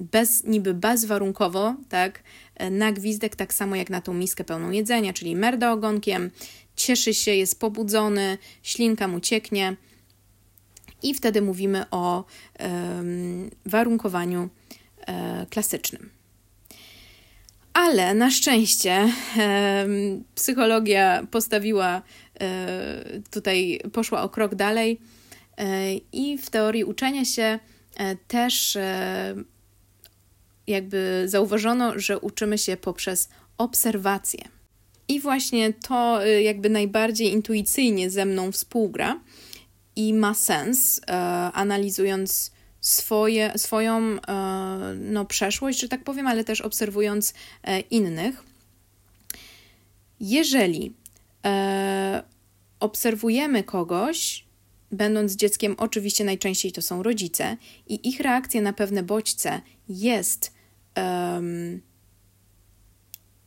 bez, 0.00 0.44
niby 0.44 0.74
bezwarunkowo, 0.74 1.74
tak, 1.88 2.22
na 2.70 2.92
gwizdek, 2.92 3.36
tak 3.36 3.54
samo 3.54 3.76
jak 3.76 3.90
na 3.90 4.00
tą 4.00 4.14
miskę 4.14 4.44
pełną 4.44 4.70
jedzenia, 4.70 5.12
czyli 5.12 5.36
merda 5.36 5.72
ogonkiem, 5.72 6.30
cieszy 6.76 7.14
się, 7.14 7.34
jest 7.34 7.60
pobudzony, 7.60 8.38
ślinka 8.62 9.08
mu 9.08 9.20
cieknie 9.20 9.76
i 11.02 11.14
wtedy 11.14 11.42
mówimy 11.42 11.84
o 11.90 12.24
um, 12.60 13.50
warunkowaniu 13.66 14.40
um, 14.40 15.46
klasycznym. 15.50 16.10
Ale 17.72 18.14
na 18.14 18.30
szczęście 18.30 19.12
um, 19.36 20.24
psychologia 20.34 21.26
postawiła 21.30 22.02
e, 22.40 23.20
tutaj, 23.30 23.80
poszła 23.92 24.22
o 24.22 24.28
krok 24.28 24.54
dalej 24.54 25.00
e, 25.56 25.94
i 25.94 26.38
w 26.38 26.50
teorii 26.50 26.84
uczenia 26.84 27.24
się 27.24 27.42
E, 27.42 27.79
też 28.28 28.76
e, 28.76 29.34
jakby 30.66 31.22
zauważono, 31.26 31.98
że 31.98 32.18
uczymy 32.18 32.58
się 32.58 32.76
poprzez 32.76 33.28
obserwację. 33.58 34.44
I 35.08 35.20
właśnie 35.20 35.72
to 35.72 36.24
e, 36.24 36.42
jakby 36.42 36.70
najbardziej 36.70 37.32
intuicyjnie 37.32 38.10
ze 38.10 38.24
mną 38.24 38.52
współgra 38.52 39.20
i 39.96 40.14
ma 40.14 40.34
sens, 40.34 41.00
analizując 41.52 42.52
swoje, 42.80 43.52
swoją 43.56 44.18
no, 44.96 45.24
przeszłość, 45.24 45.80
że 45.80 45.88
tak 45.88 46.04
powiem, 46.04 46.26
ale 46.26 46.44
też 46.44 46.60
obserwując 46.60 47.34
innych. 47.90 48.44
Jeżeli 50.20 50.94
obserwujemy 52.80 53.64
kogoś, 53.64 54.44
Będąc 54.92 55.36
dzieckiem, 55.36 55.74
oczywiście 55.78 56.24
najczęściej 56.24 56.72
to 56.72 56.82
są 56.82 57.02
rodzice, 57.02 57.56
i 57.86 58.08
ich 58.08 58.20
reakcja 58.20 58.60
na 58.60 58.72
pewne 58.72 59.02
bodźce 59.02 59.60
jest 59.88 60.52
um, 60.96 61.80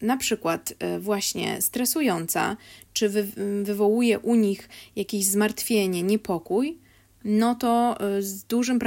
na 0.01 0.17
przykład 0.17 0.73
e, 0.79 0.99
właśnie 0.99 1.61
stresująca, 1.61 2.57
czy 2.93 3.09
wy, 3.09 3.27
wywołuje 3.63 4.19
u 4.19 4.35
nich 4.35 4.69
jakieś 4.95 5.25
zmartwienie, 5.25 6.03
niepokój, 6.03 6.77
no 7.23 7.55
to 7.55 7.97
e, 7.99 8.21
z 8.21 8.43
dużym 8.43 8.79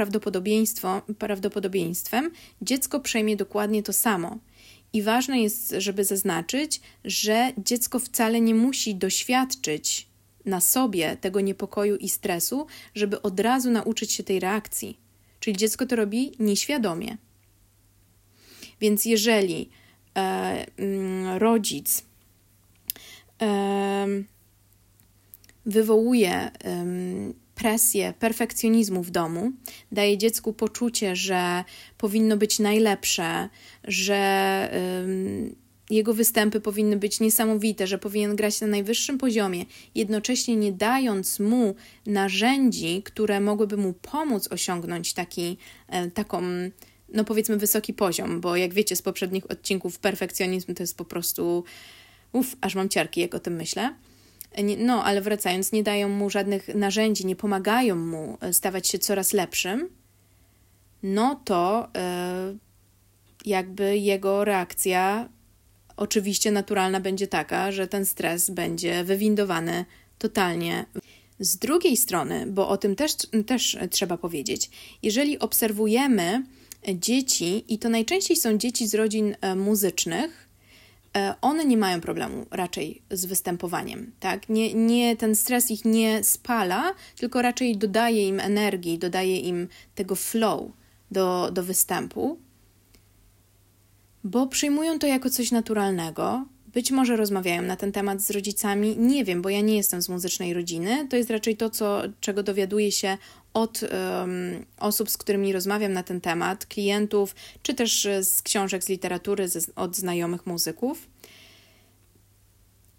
prawdopodobieństwem 1.17 2.31
dziecko 2.61 2.99
przejmie 2.99 3.35
dokładnie 3.35 3.83
to 3.83 3.93
samo. 3.93 4.37
I 4.93 5.01
ważne 5.01 5.41
jest, 5.41 5.75
żeby 5.77 6.03
zaznaczyć, 6.03 6.81
że 7.05 7.51
dziecko 7.57 7.99
wcale 7.99 8.41
nie 8.41 8.55
musi 8.55 8.95
doświadczyć 8.95 10.07
na 10.47 10.61
sobie 10.61 11.17
tego 11.21 11.41
niepokoju 11.41 11.95
i 11.95 12.09
stresu, 12.09 12.67
żeby 12.95 13.21
od 13.21 13.39
razu 13.39 13.71
nauczyć 13.71 14.11
się 14.11 14.23
tej 14.23 14.39
reakcji. 14.39 14.97
Czyli 15.39 15.57
dziecko 15.57 15.85
to 15.85 15.95
robi 15.95 16.31
nieświadomie. 16.39 17.17
Więc 18.81 19.05
jeżeli 19.05 19.69
e, 20.15 20.65
mm, 20.77 21.37
rodzic 21.37 22.03
e, 23.41 24.07
wywołuje 25.65 26.31
e, 26.31 26.51
presję 27.55 28.13
perfekcjonizmu 28.19 29.03
w 29.03 29.11
domu, 29.11 29.51
daje 29.91 30.17
dziecku 30.17 30.53
poczucie, 30.53 31.15
że 31.15 31.63
powinno 31.97 32.37
być 32.37 32.59
najlepsze, 32.59 33.49
że 33.83 34.71
jego 35.89 36.13
występy 36.13 36.61
powinny 36.61 36.97
być 36.97 37.19
niesamowite, 37.19 37.87
że 37.87 37.97
powinien 37.97 38.35
grać 38.35 38.61
na 38.61 38.67
najwyższym 38.67 39.17
poziomie, 39.17 39.65
jednocześnie 39.95 40.55
nie 40.55 40.71
dając 40.71 41.39
mu 41.39 41.75
narzędzi, 42.05 43.03
które 43.03 43.39
mogłyby 43.39 43.77
mu 43.77 43.93
pomóc 43.93 44.47
osiągnąć 44.51 45.13
taki, 45.13 45.57
e, 45.87 46.11
taką, 46.11 46.41
no 47.13 47.23
powiedzmy, 47.23 47.57
wysoki 47.57 47.93
poziom, 47.93 48.41
bo 48.41 48.55
jak 48.55 48.73
wiecie 48.73 48.95
z 48.95 49.01
poprzednich 49.01 49.51
odcinków, 49.51 49.99
perfekcjonizm 49.99 50.73
to 50.73 50.83
jest 50.83 50.97
po 50.97 51.05
prostu, 51.05 51.63
uff, 52.31 52.55
aż 52.61 52.75
mam 52.75 52.89
ciarki, 52.89 53.21
jak 53.21 53.35
o 53.35 53.39
tym 53.39 53.55
myślę. 53.55 53.95
No, 54.77 55.03
ale 55.03 55.21
wracając, 55.21 55.71
nie 55.71 55.83
dają 55.83 56.09
mu 56.09 56.29
żadnych 56.29 56.75
narzędzi, 56.75 57.25
nie 57.25 57.35
pomagają 57.35 57.95
mu 57.95 58.37
e, 58.41 58.53
stawać 58.53 58.87
się 58.87 58.99
coraz 58.99 59.33
lepszym, 59.33 59.89
no 61.03 61.41
to 61.45 61.87
yy, 62.51 62.57
jakby 63.45 63.97
jego 63.97 64.45
reakcja 64.45 65.29
oczywiście 65.97 66.51
naturalna 66.51 66.99
będzie 66.99 67.27
taka, 67.27 67.71
że 67.71 67.87
ten 67.87 68.05
stres 68.05 68.49
będzie 68.49 69.03
wywindowany 69.03 69.85
totalnie. 70.17 70.85
Z 71.39 71.57
drugiej 71.57 71.97
strony, 71.97 72.45
bo 72.47 72.69
o 72.69 72.77
tym 72.77 72.95
też, 72.95 73.15
też 73.45 73.77
trzeba 73.91 74.17
powiedzieć, 74.17 74.69
jeżeli 75.03 75.39
obserwujemy 75.39 76.43
dzieci, 76.93 77.73
i 77.73 77.79
to 77.79 77.89
najczęściej 77.89 78.37
są 78.37 78.57
dzieci 78.57 78.87
z 78.87 78.95
rodzin 78.95 79.35
e, 79.41 79.55
muzycznych, 79.55 80.49
e, 81.17 81.35
one 81.41 81.65
nie 81.65 81.77
mają 81.77 82.01
problemu 82.01 82.45
raczej 82.51 83.01
z 83.11 83.25
występowaniem, 83.25 84.11
tak? 84.19 84.49
Nie, 84.49 84.73
nie, 84.73 85.15
ten 85.15 85.35
stres 85.35 85.71
ich 85.71 85.85
nie 85.85 86.23
spala, 86.23 86.93
tylko 87.15 87.41
raczej 87.41 87.77
dodaje 87.77 88.27
im 88.27 88.39
energii, 88.39 88.99
dodaje 88.99 89.39
im 89.39 89.67
tego 89.95 90.15
flow 90.15 90.71
do, 91.11 91.49
do 91.51 91.63
występu 91.63 92.37
bo 94.27 94.47
przyjmują 94.47 94.99
to 94.99 95.07
jako 95.07 95.29
coś 95.29 95.51
naturalnego. 95.51 96.45
Być 96.73 96.91
może 96.91 97.15
rozmawiają 97.15 97.61
na 97.61 97.75
ten 97.75 97.91
temat 97.91 98.21
z 98.21 98.31
rodzicami, 98.31 98.97
nie 98.97 99.25
wiem, 99.25 99.41
bo 99.41 99.49
ja 99.49 99.61
nie 99.61 99.75
jestem 99.75 100.01
z 100.01 100.09
muzycznej 100.09 100.53
rodziny. 100.53 101.07
To 101.09 101.17
jest 101.17 101.29
raczej 101.29 101.57
to, 101.57 101.69
co, 101.69 102.01
czego 102.19 102.43
dowiaduję 102.43 102.91
się 102.91 103.17
od 103.53 103.83
um, 103.83 104.65
osób, 104.79 105.09
z 105.09 105.17
którymi 105.17 105.53
rozmawiam 105.53 105.93
na 105.93 106.03
ten 106.03 106.21
temat, 106.21 106.65
klientów, 106.65 107.35
czy 107.61 107.73
też 107.73 108.07
z 108.21 108.41
książek, 108.41 108.83
z 108.83 108.89
literatury, 108.89 109.47
z, 109.47 109.71
od 109.75 109.95
znajomych 109.95 110.45
muzyków. 110.45 111.07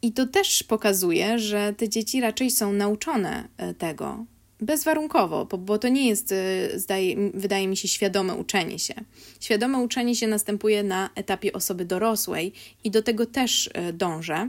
I 0.02 0.12
to 0.12 0.26
też 0.26 0.62
pokazuje, 0.62 1.38
że 1.38 1.74
te 1.76 1.88
dzieci 1.88 2.20
raczej 2.20 2.50
są 2.50 2.72
nauczone 2.72 3.48
e, 3.56 3.74
tego, 3.74 4.24
bezwarunkowo, 4.60 5.44
bo, 5.44 5.78
to 5.78 5.88
nie 5.88 6.08
jest, 6.08 6.32
y, 6.32 6.80
zdaje, 6.80 7.30
wydaje 7.34 7.68
mi 7.68 7.76
się, 7.76 7.88
świadome 7.88 8.34
uczenie 8.34 8.78
się. 8.78 8.94
Świadome 9.40 9.78
uczenie 9.78 10.16
się 10.16 10.26
następuje 10.26 10.82
na 10.82 11.10
etapie 11.14 11.52
osoby 11.52 11.84
dorosłej 11.84 12.52
i 12.84 12.90
do 12.90 13.02
tego 13.02 13.26
też 13.26 13.66
y, 13.66 13.92
dążę, 13.92 14.48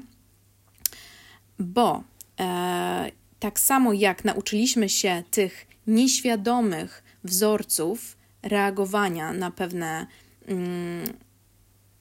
bo 1.59 2.03
e, 2.39 3.11
tak 3.39 3.59
samo 3.59 3.93
jak 3.93 4.25
nauczyliśmy 4.25 4.89
się 4.89 5.23
tych 5.31 5.67
nieświadomych 5.87 7.03
wzorców 7.23 8.17
reagowania 8.43 9.33
na 9.33 9.51
pewne 9.51 10.07
mm, 10.47 11.13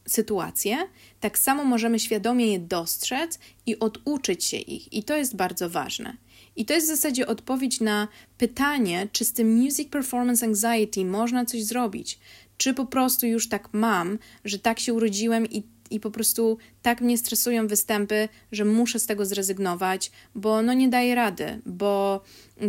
sytuacje, 0.09 0.77
tak 1.21 1.39
samo 1.39 1.65
możemy 1.65 1.99
świadomie 1.99 2.53
je 2.53 2.59
dostrzec 2.59 3.39
i 3.67 3.79
oduczyć 3.79 4.45
się 4.45 4.57
ich, 4.57 4.93
i 4.93 5.03
to 5.05 5.17
jest 5.17 5.37
bardzo 5.37 5.71
ważne. 5.71 6.17
I 6.57 6.65
to 6.65 6.75
jest 6.75 6.87
w 6.87 6.91
zasadzie 6.91 7.27
odpowiedź 7.27 7.81
na 7.81 8.09
pytanie, 8.39 9.09
czy 9.13 9.25
z 9.25 9.33
tym 9.33 9.55
music 9.55 9.89
performance 9.89 10.47
anxiety 10.47 11.05
można 11.05 11.45
coś 11.45 11.65
zrobić, 11.65 12.19
czy 12.57 12.75
po 12.75 12.87
prostu 12.87 13.27
już 13.27 13.49
tak 13.49 13.69
mam, 13.73 14.19
że 14.45 14.59
tak 14.59 14.81
się 14.81 14.95
urodziłem 14.95 15.47
i 15.47 15.63
i 15.91 16.01
po 16.01 16.11
prostu 16.11 16.59
tak 16.83 17.01
mnie 17.01 17.19
stresują 17.19 17.67
występy, 17.67 18.29
że 18.53 18.65
muszę 18.65 18.99
z 18.99 19.07
tego 19.07 19.27
zrezygnować, 19.27 20.11
bo 20.35 20.63
no 20.63 20.73
nie 20.73 20.89
daję 20.89 21.15
rady, 21.15 21.61
bo 21.67 22.21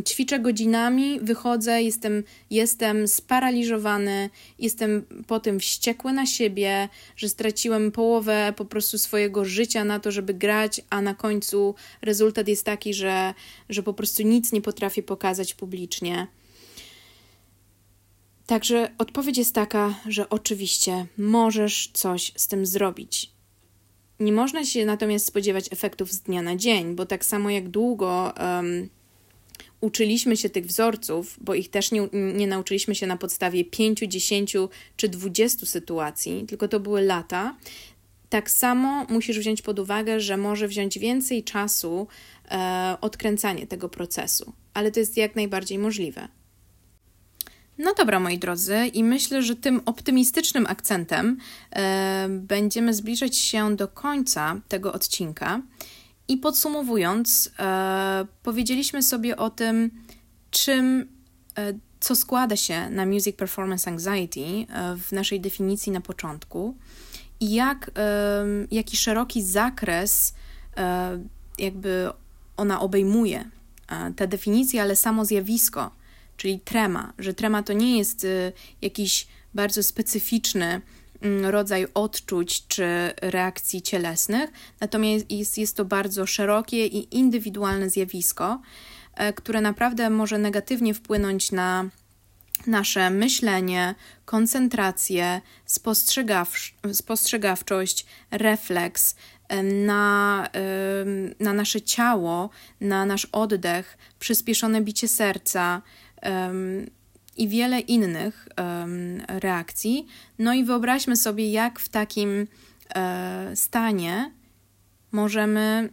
ćwiczę 0.08 0.40
godzinami, 0.40 1.20
wychodzę, 1.20 1.82
jestem, 1.82 2.24
jestem 2.50 3.08
sparaliżowany, 3.08 4.30
jestem 4.60 5.06
po 5.28 5.40
tym 5.40 5.60
wściekły 5.60 6.14
na 6.14 6.26
siebie, 6.26 6.90
że 7.16 7.30
straciłem 7.30 7.92
połowę 7.92 8.54
po 8.58 8.66
prostu 8.66 8.98
swojego 8.98 9.46
życia 9.46 9.84
na 9.84 10.00
to, 10.00 10.12
żeby 10.12 10.34
grać, 10.34 10.82
a 10.90 11.02
na 11.02 11.14
końcu 11.14 11.76
rezultat 12.02 12.48
jest 12.48 12.66
taki, 12.66 12.94
że, 12.94 13.34
że 13.70 13.84
po 13.84 13.94
prostu 13.94 14.24
nic 14.24 14.52
nie 14.52 14.62
potrafię 14.62 15.04
pokazać 15.04 15.54
publicznie. 15.54 16.28
Także 18.50 18.92
odpowiedź 18.98 19.38
jest 19.38 19.56
taka, 19.56 20.00
że 20.08 20.30
oczywiście 20.30 21.06
możesz 21.18 21.90
coś 21.94 22.32
z 22.36 22.48
tym 22.48 22.66
zrobić. 22.66 23.32
Nie 24.20 24.32
można 24.32 24.66
się 24.66 24.86
natomiast 24.86 25.26
spodziewać 25.26 25.66
efektów 25.72 26.12
z 26.12 26.22
dnia 26.22 26.42
na 26.42 26.56
dzień, 26.56 26.96
bo 26.96 27.06
tak 27.06 27.26
samo 27.26 27.50
jak 27.50 27.70
długo 27.70 28.34
um, 28.40 28.90
uczyliśmy 29.82 30.38
się 30.38 30.50
tych 30.50 30.66
wzorców, 30.66 31.38
bo 31.42 31.54
ich 31.54 31.70
też 31.70 31.92
nie, 31.92 32.08
nie 32.14 32.48
nauczyliśmy 32.48 32.96
się 32.96 33.08
na 33.08 33.18
podstawie 33.18 33.66
5, 33.66 34.00
10 34.00 34.56
czy 34.96 35.10
20 35.10 35.66
sytuacji, 35.66 36.46
tylko 36.48 36.68
to 36.68 36.80
były 36.80 37.02
lata, 37.02 37.56
tak 38.30 38.52
samo 38.52 39.06
musisz 39.10 39.40
wziąć 39.40 39.62
pod 39.62 39.80
uwagę, 39.80 40.20
że 40.20 40.38
może 40.38 40.68
wziąć 40.68 41.00
więcej 41.00 41.44
czasu 41.44 42.08
e, 42.52 42.98
odkręcanie 43.02 43.68
tego 43.68 43.90
procesu, 43.90 44.54
ale 44.74 44.92
to 44.92 45.00
jest 45.00 45.18
jak 45.18 45.36
najbardziej 45.36 45.78
możliwe. 45.78 46.39
No 47.80 47.94
dobra, 47.94 48.20
moi 48.20 48.40
drodzy, 48.40 48.88
i 48.94 49.04
myślę, 49.04 49.44
że 49.44 49.56
tym 49.56 49.82
optymistycznym 49.86 50.66
akcentem 50.68 51.38
e, 51.72 52.28
będziemy 52.30 52.94
zbliżać 52.94 53.36
się 53.36 53.76
do 53.76 53.88
końca 53.88 54.62
tego 54.68 54.94
odcinka. 54.94 55.62
I 56.28 56.38
podsumowując, 56.38 57.52
e, 57.60 58.26
powiedzieliśmy 58.44 59.04
sobie 59.04 59.38
o 59.38 59.50
tym, 59.50 59.92
czym, 60.52 61.08
e, 61.58 61.74
co 62.00 62.16
składa 62.16 62.56
się 62.56 62.90
na 62.90 63.06
Music 63.06 63.36
Performance 63.36 63.92
Anxiety 63.92 64.42
e, 64.42 64.66
w 64.96 65.12
naszej 65.12 65.42
definicji 65.42 65.92
na 65.92 66.02
początku 66.02 66.78
i 67.40 67.54
jak, 67.54 67.92
jaki 68.72 68.98
szeroki 68.98 69.44
zakres 69.44 70.34
e, 70.78 71.20
jakby 71.60 72.10
ona 72.58 72.80
obejmuje 72.80 73.50
e, 73.88 74.14
te 74.14 74.28
definicje, 74.28 74.82
ale 74.82 74.96
samo 74.96 75.26
zjawisko, 75.26 75.92
czyli 76.40 76.60
trema, 76.60 77.14
że 77.20 77.34
trema 77.34 77.64
to 77.64 77.74
nie 77.74 77.98
jest 77.98 78.26
e, 78.26 78.52
jakiś 78.82 79.28
bardzo 79.54 79.84
specyficzny 79.84 80.82
mm, 81.22 81.46
rodzaj 81.46 81.88
odczuć 81.94 82.68
czy 82.68 83.14
reakcji 83.22 83.82
cielesnych, 83.82 84.50
natomiast 84.80 85.32
jest, 85.32 85.58
jest 85.58 85.78
to 85.78 85.86
bardzo 85.86 86.26
szerokie 86.26 86.86
i 86.88 87.18
indywidualne 87.18 87.90
zjawisko, 87.90 88.62
które 89.36 89.62
naprawdę 89.62 90.10
może 90.10 90.38
negatywnie 90.38 90.94
wpłynąć 90.94 91.52
na 91.52 91.90
nasze 92.68 93.10
myślenie, 93.10 93.96
koncentrację, 94.26 95.42
spostrzegawczość, 96.94 98.06
refleks 98.32 99.16
na, 99.64 100.50
na 101.40 101.54
nasze 101.54 101.82
ciało, 101.82 102.50
na 102.82 103.06
nasz 103.06 103.26
oddech, 103.26 103.98
przyspieszone 104.20 104.82
bicie 104.82 105.08
serca 105.08 105.82
i 107.38 107.48
wiele 107.48 107.80
innych 107.80 108.48
reakcji. 109.28 110.08
No 110.40 110.54
i 110.54 110.64
wyobraźmy 110.64 111.16
sobie, 111.16 111.52
jak 111.52 111.80
w 111.80 111.90
takim 111.90 112.48
e, 112.96 113.52
stanie 113.56 114.32
możemy 115.12 115.90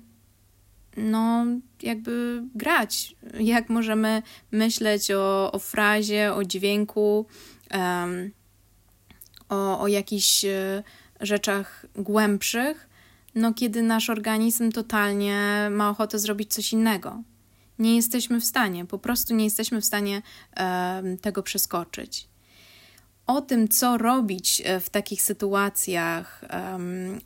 no, 0.96 1.46
jakby 1.82 2.42
grać, 2.54 3.16
jak 3.40 3.68
możemy 3.68 4.22
myśleć 4.52 5.10
o, 5.10 5.52
o 5.52 5.58
frazie, 5.58 6.34
o 6.34 6.44
dźwięku, 6.44 7.26
um, 7.74 8.30
o, 9.48 9.80
o 9.80 9.88
jakichś 9.88 10.44
e, 10.44 10.82
rzeczach 11.20 11.86
głębszych, 11.94 12.88
no 13.34 13.54
kiedy 13.54 13.82
nasz 13.82 14.10
organizm 14.10 14.72
totalnie 14.72 15.68
ma 15.70 15.90
ochotę 15.90 16.18
zrobić 16.18 16.54
coś 16.54 16.72
innego. 16.72 17.22
Nie 17.78 17.96
jesteśmy 17.96 18.40
w 18.40 18.44
stanie, 18.44 18.84
po 18.84 18.98
prostu 18.98 19.34
nie 19.34 19.44
jesteśmy 19.44 19.80
w 19.80 19.84
stanie 19.84 20.22
tego 21.22 21.42
przeskoczyć. 21.42 22.28
O 23.26 23.40
tym, 23.40 23.68
co 23.68 23.98
robić 23.98 24.62
e, 24.64 24.80
w 24.80 24.90
takich 24.90 25.22
sytuacjach, 25.22 26.44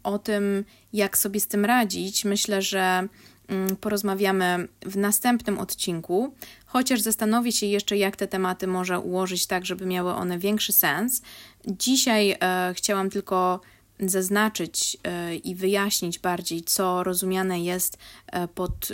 o 0.02 0.18
tym, 0.18 0.64
jak 0.92 1.18
sobie 1.18 1.40
z 1.40 1.46
tym 1.46 1.64
radzić, 1.64 2.24
myślę, 2.24 2.62
że 2.62 3.08
Mm, 3.50 3.76
porozmawiamy 3.76 4.68
w 4.82 4.96
następnym 4.96 5.58
odcinku, 5.58 6.34
chociaż 6.66 7.00
zastanowię 7.00 7.52
się 7.52 7.66
jeszcze, 7.66 7.96
jak 7.96 8.16
te 8.16 8.28
tematy 8.28 8.66
może 8.66 9.00
ułożyć 9.00 9.46
tak, 9.46 9.66
żeby 9.66 9.86
miały 9.86 10.14
one 10.14 10.38
większy 10.38 10.72
sens. 10.72 11.22
Dzisiaj 11.66 12.36
e, 12.40 12.72
chciałam 12.76 13.10
tylko 13.10 13.60
zaznaczyć 14.00 14.96
e, 15.04 15.36
i 15.36 15.54
wyjaśnić 15.54 16.18
bardziej, 16.18 16.62
co 16.62 17.04
rozumiane 17.04 17.60
jest 17.60 17.98
e, 18.26 18.48
pod, 18.48 18.88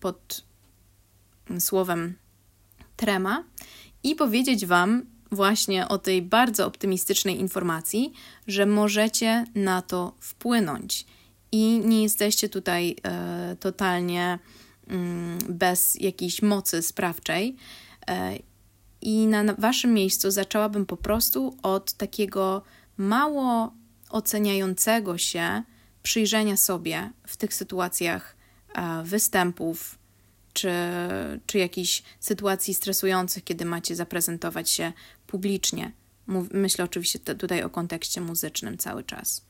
pod 0.00 0.44
słowem 1.58 2.14
trema 2.96 3.44
i 4.02 4.14
powiedzieć 4.14 4.66
Wam 4.66 5.02
właśnie 5.32 5.88
o 5.88 5.98
tej 5.98 6.22
bardzo 6.22 6.66
optymistycznej 6.66 7.40
informacji, 7.40 8.12
że 8.46 8.66
możecie 8.66 9.44
na 9.54 9.82
to 9.82 10.14
wpłynąć 10.20 11.06
i 11.52 11.80
nie 11.84 12.02
jesteście 12.02 12.48
tutaj 12.48 12.96
e, 13.02 13.56
totalnie 13.60 14.38
mm, 14.88 15.38
bez 15.48 15.94
jakiejś 16.00 16.42
mocy 16.42 16.82
sprawczej. 16.82 17.56
E, 18.06 18.38
I 19.00 19.26
na 19.26 19.54
waszym 19.54 19.94
miejscu 19.94 20.30
zaczęłabym 20.30 20.86
po 20.86 20.96
prostu 20.96 21.56
od 21.62 21.92
takiego 21.92 22.62
mało 22.96 23.72
oceniającego 24.10 25.18
się 25.18 25.62
przyjrzenia 26.02 26.56
sobie 26.56 27.10
w 27.26 27.36
tych 27.36 27.54
sytuacjach 27.54 28.36
e, 28.74 29.02
występów 29.04 29.98
czy, 30.56 30.72
czy 31.46 31.58
jakichś 31.58 32.02
sytuacji 32.20 32.74
stresujących, 32.74 33.44
kiedy 33.44 33.64
macie 33.64 33.96
zaprezentować 33.96 34.70
się 34.70 34.92
publicznie. 35.26 35.92
Myślę 36.52 36.84
oczywiście 36.84 37.18
tutaj 37.18 37.62
o 37.62 37.70
kontekście 37.70 38.20
muzycznym 38.20 38.78
cały 38.78 39.04
czas. 39.04 39.44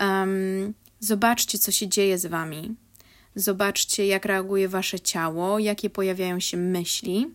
Um, 0.00 0.74
Zobaczcie, 1.04 1.58
co 1.58 1.72
się 1.72 1.88
dzieje 1.88 2.18
z 2.18 2.26
wami. 2.26 2.74
Zobaczcie, 3.34 4.06
jak 4.06 4.24
reaguje 4.24 4.68
wasze 4.68 5.00
ciało, 5.00 5.58
jakie 5.58 5.90
pojawiają 5.90 6.40
się 6.40 6.56
myśli, 6.56 7.26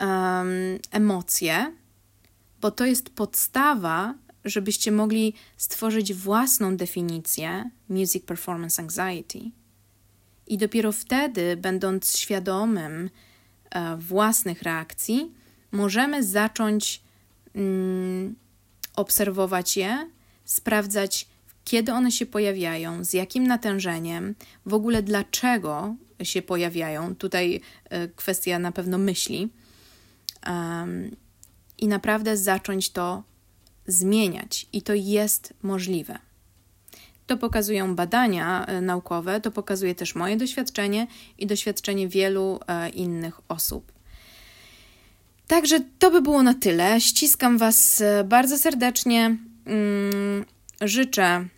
um, 0.00 0.48
emocje, 0.90 1.72
bo 2.60 2.70
to 2.70 2.86
jest 2.86 3.10
podstawa, 3.10 4.14
żebyście 4.44 4.92
mogli 4.92 5.34
stworzyć 5.56 6.14
własną 6.14 6.76
definicję 6.76 7.70
Music 7.88 8.24
Performance 8.24 8.82
Anxiety. 8.82 9.50
I 10.46 10.58
dopiero 10.58 10.92
wtedy, 10.92 11.56
będąc 11.56 12.18
świadomym 12.18 13.10
e, 13.70 13.96
własnych 13.96 14.62
reakcji, 14.62 15.32
możemy 15.72 16.24
zacząć 16.24 17.02
mm, 17.54 18.36
obserwować 18.96 19.76
je, 19.76 20.10
sprawdzać, 20.44 21.28
kiedy 21.64 21.92
one 21.92 22.12
się 22.12 22.26
pojawiają, 22.26 23.04
z 23.04 23.12
jakim 23.12 23.46
natężeniem, 23.46 24.34
w 24.66 24.74
ogóle 24.74 25.02
dlaczego 25.02 25.96
się 26.22 26.42
pojawiają. 26.42 27.16
Tutaj 27.16 27.60
e, 27.84 28.08
kwestia 28.08 28.58
na 28.58 28.72
pewno 28.72 28.98
myśli. 28.98 29.48
Um, 30.46 31.16
I 31.78 31.88
naprawdę 31.88 32.36
zacząć 32.36 32.90
to 32.90 33.22
zmieniać, 33.86 34.66
i 34.72 34.82
to 34.82 34.94
jest 34.94 35.54
możliwe. 35.62 36.18
To 37.26 37.36
pokazują 37.36 37.94
badania 37.94 38.66
e, 38.66 38.80
naukowe, 38.80 39.40
to 39.40 39.50
pokazuje 39.50 39.94
też 39.94 40.14
moje 40.14 40.36
doświadczenie 40.36 41.06
i 41.38 41.46
doświadczenie 41.46 42.08
wielu 42.08 42.60
e, 42.68 42.88
innych 42.88 43.40
osób. 43.48 43.92
Także 45.46 45.80
to 45.98 46.10
by 46.10 46.22
było 46.22 46.42
na 46.42 46.54
tyle. 46.54 47.00
Ściskam 47.00 47.58
Was 47.58 48.02
bardzo 48.24 48.58
serdecznie. 48.58 49.36
Mm, 49.66 50.44
życzę 50.80 51.48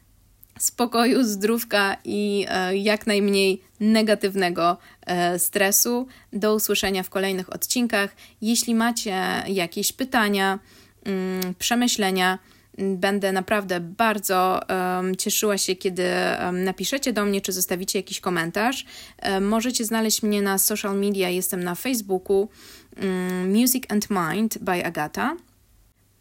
spokoju, 0.59 1.24
zdrówka 1.24 1.96
i 2.04 2.46
e, 2.48 2.76
jak 2.76 3.07
najmniej 3.07 3.62
negatywnego 3.81 4.76
e, 5.07 5.38
stresu. 5.38 6.07
Do 6.33 6.54
usłyszenia 6.54 7.02
w 7.02 7.11
kolejnych 7.11 7.52
odcinkach. 7.52 8.16
Jeśli 8.42 8.74
macie 8.74 9.42
jakieś 9.46 9.92
pytania, 9.92 10.59
mm, 11.04 11.54
przemyślenia, 11.54 12.38
Będę 12.78 13.32
naprawdę 13.32 13.80
bardzo 13.80 14.60
um, 14.68 15.16
cieszyła 15.16 15.58
się, 15.58 15.76
kiedy 15.76 16.04
um, 16.40 16.64
napiszecie 16.64 17.12
do 17.12 17.24
mnie, 17.24 17.40
czy 17.40 17.52
zostawicie 17.52 17.98
jakiś 17.98 18.20
komentarz. 18.20 18.86
Um, 19.22 19.48
możecie 19.48 19.84
znaleźć 19.84 20.22
mnie 20.22 20.42
na 20.42 20.58
social 20.58 20.98
media, 20.98 21.28
jestem 21.28 21.64
na 21.64 21.74
Facebooku 21.74 22.48
mm, 22.96 23.50
Music 23.50 23.84
and 23.88 24.08
Mind 24.10 24.58
by 24.58 24.86
Agata. 24.86 25.36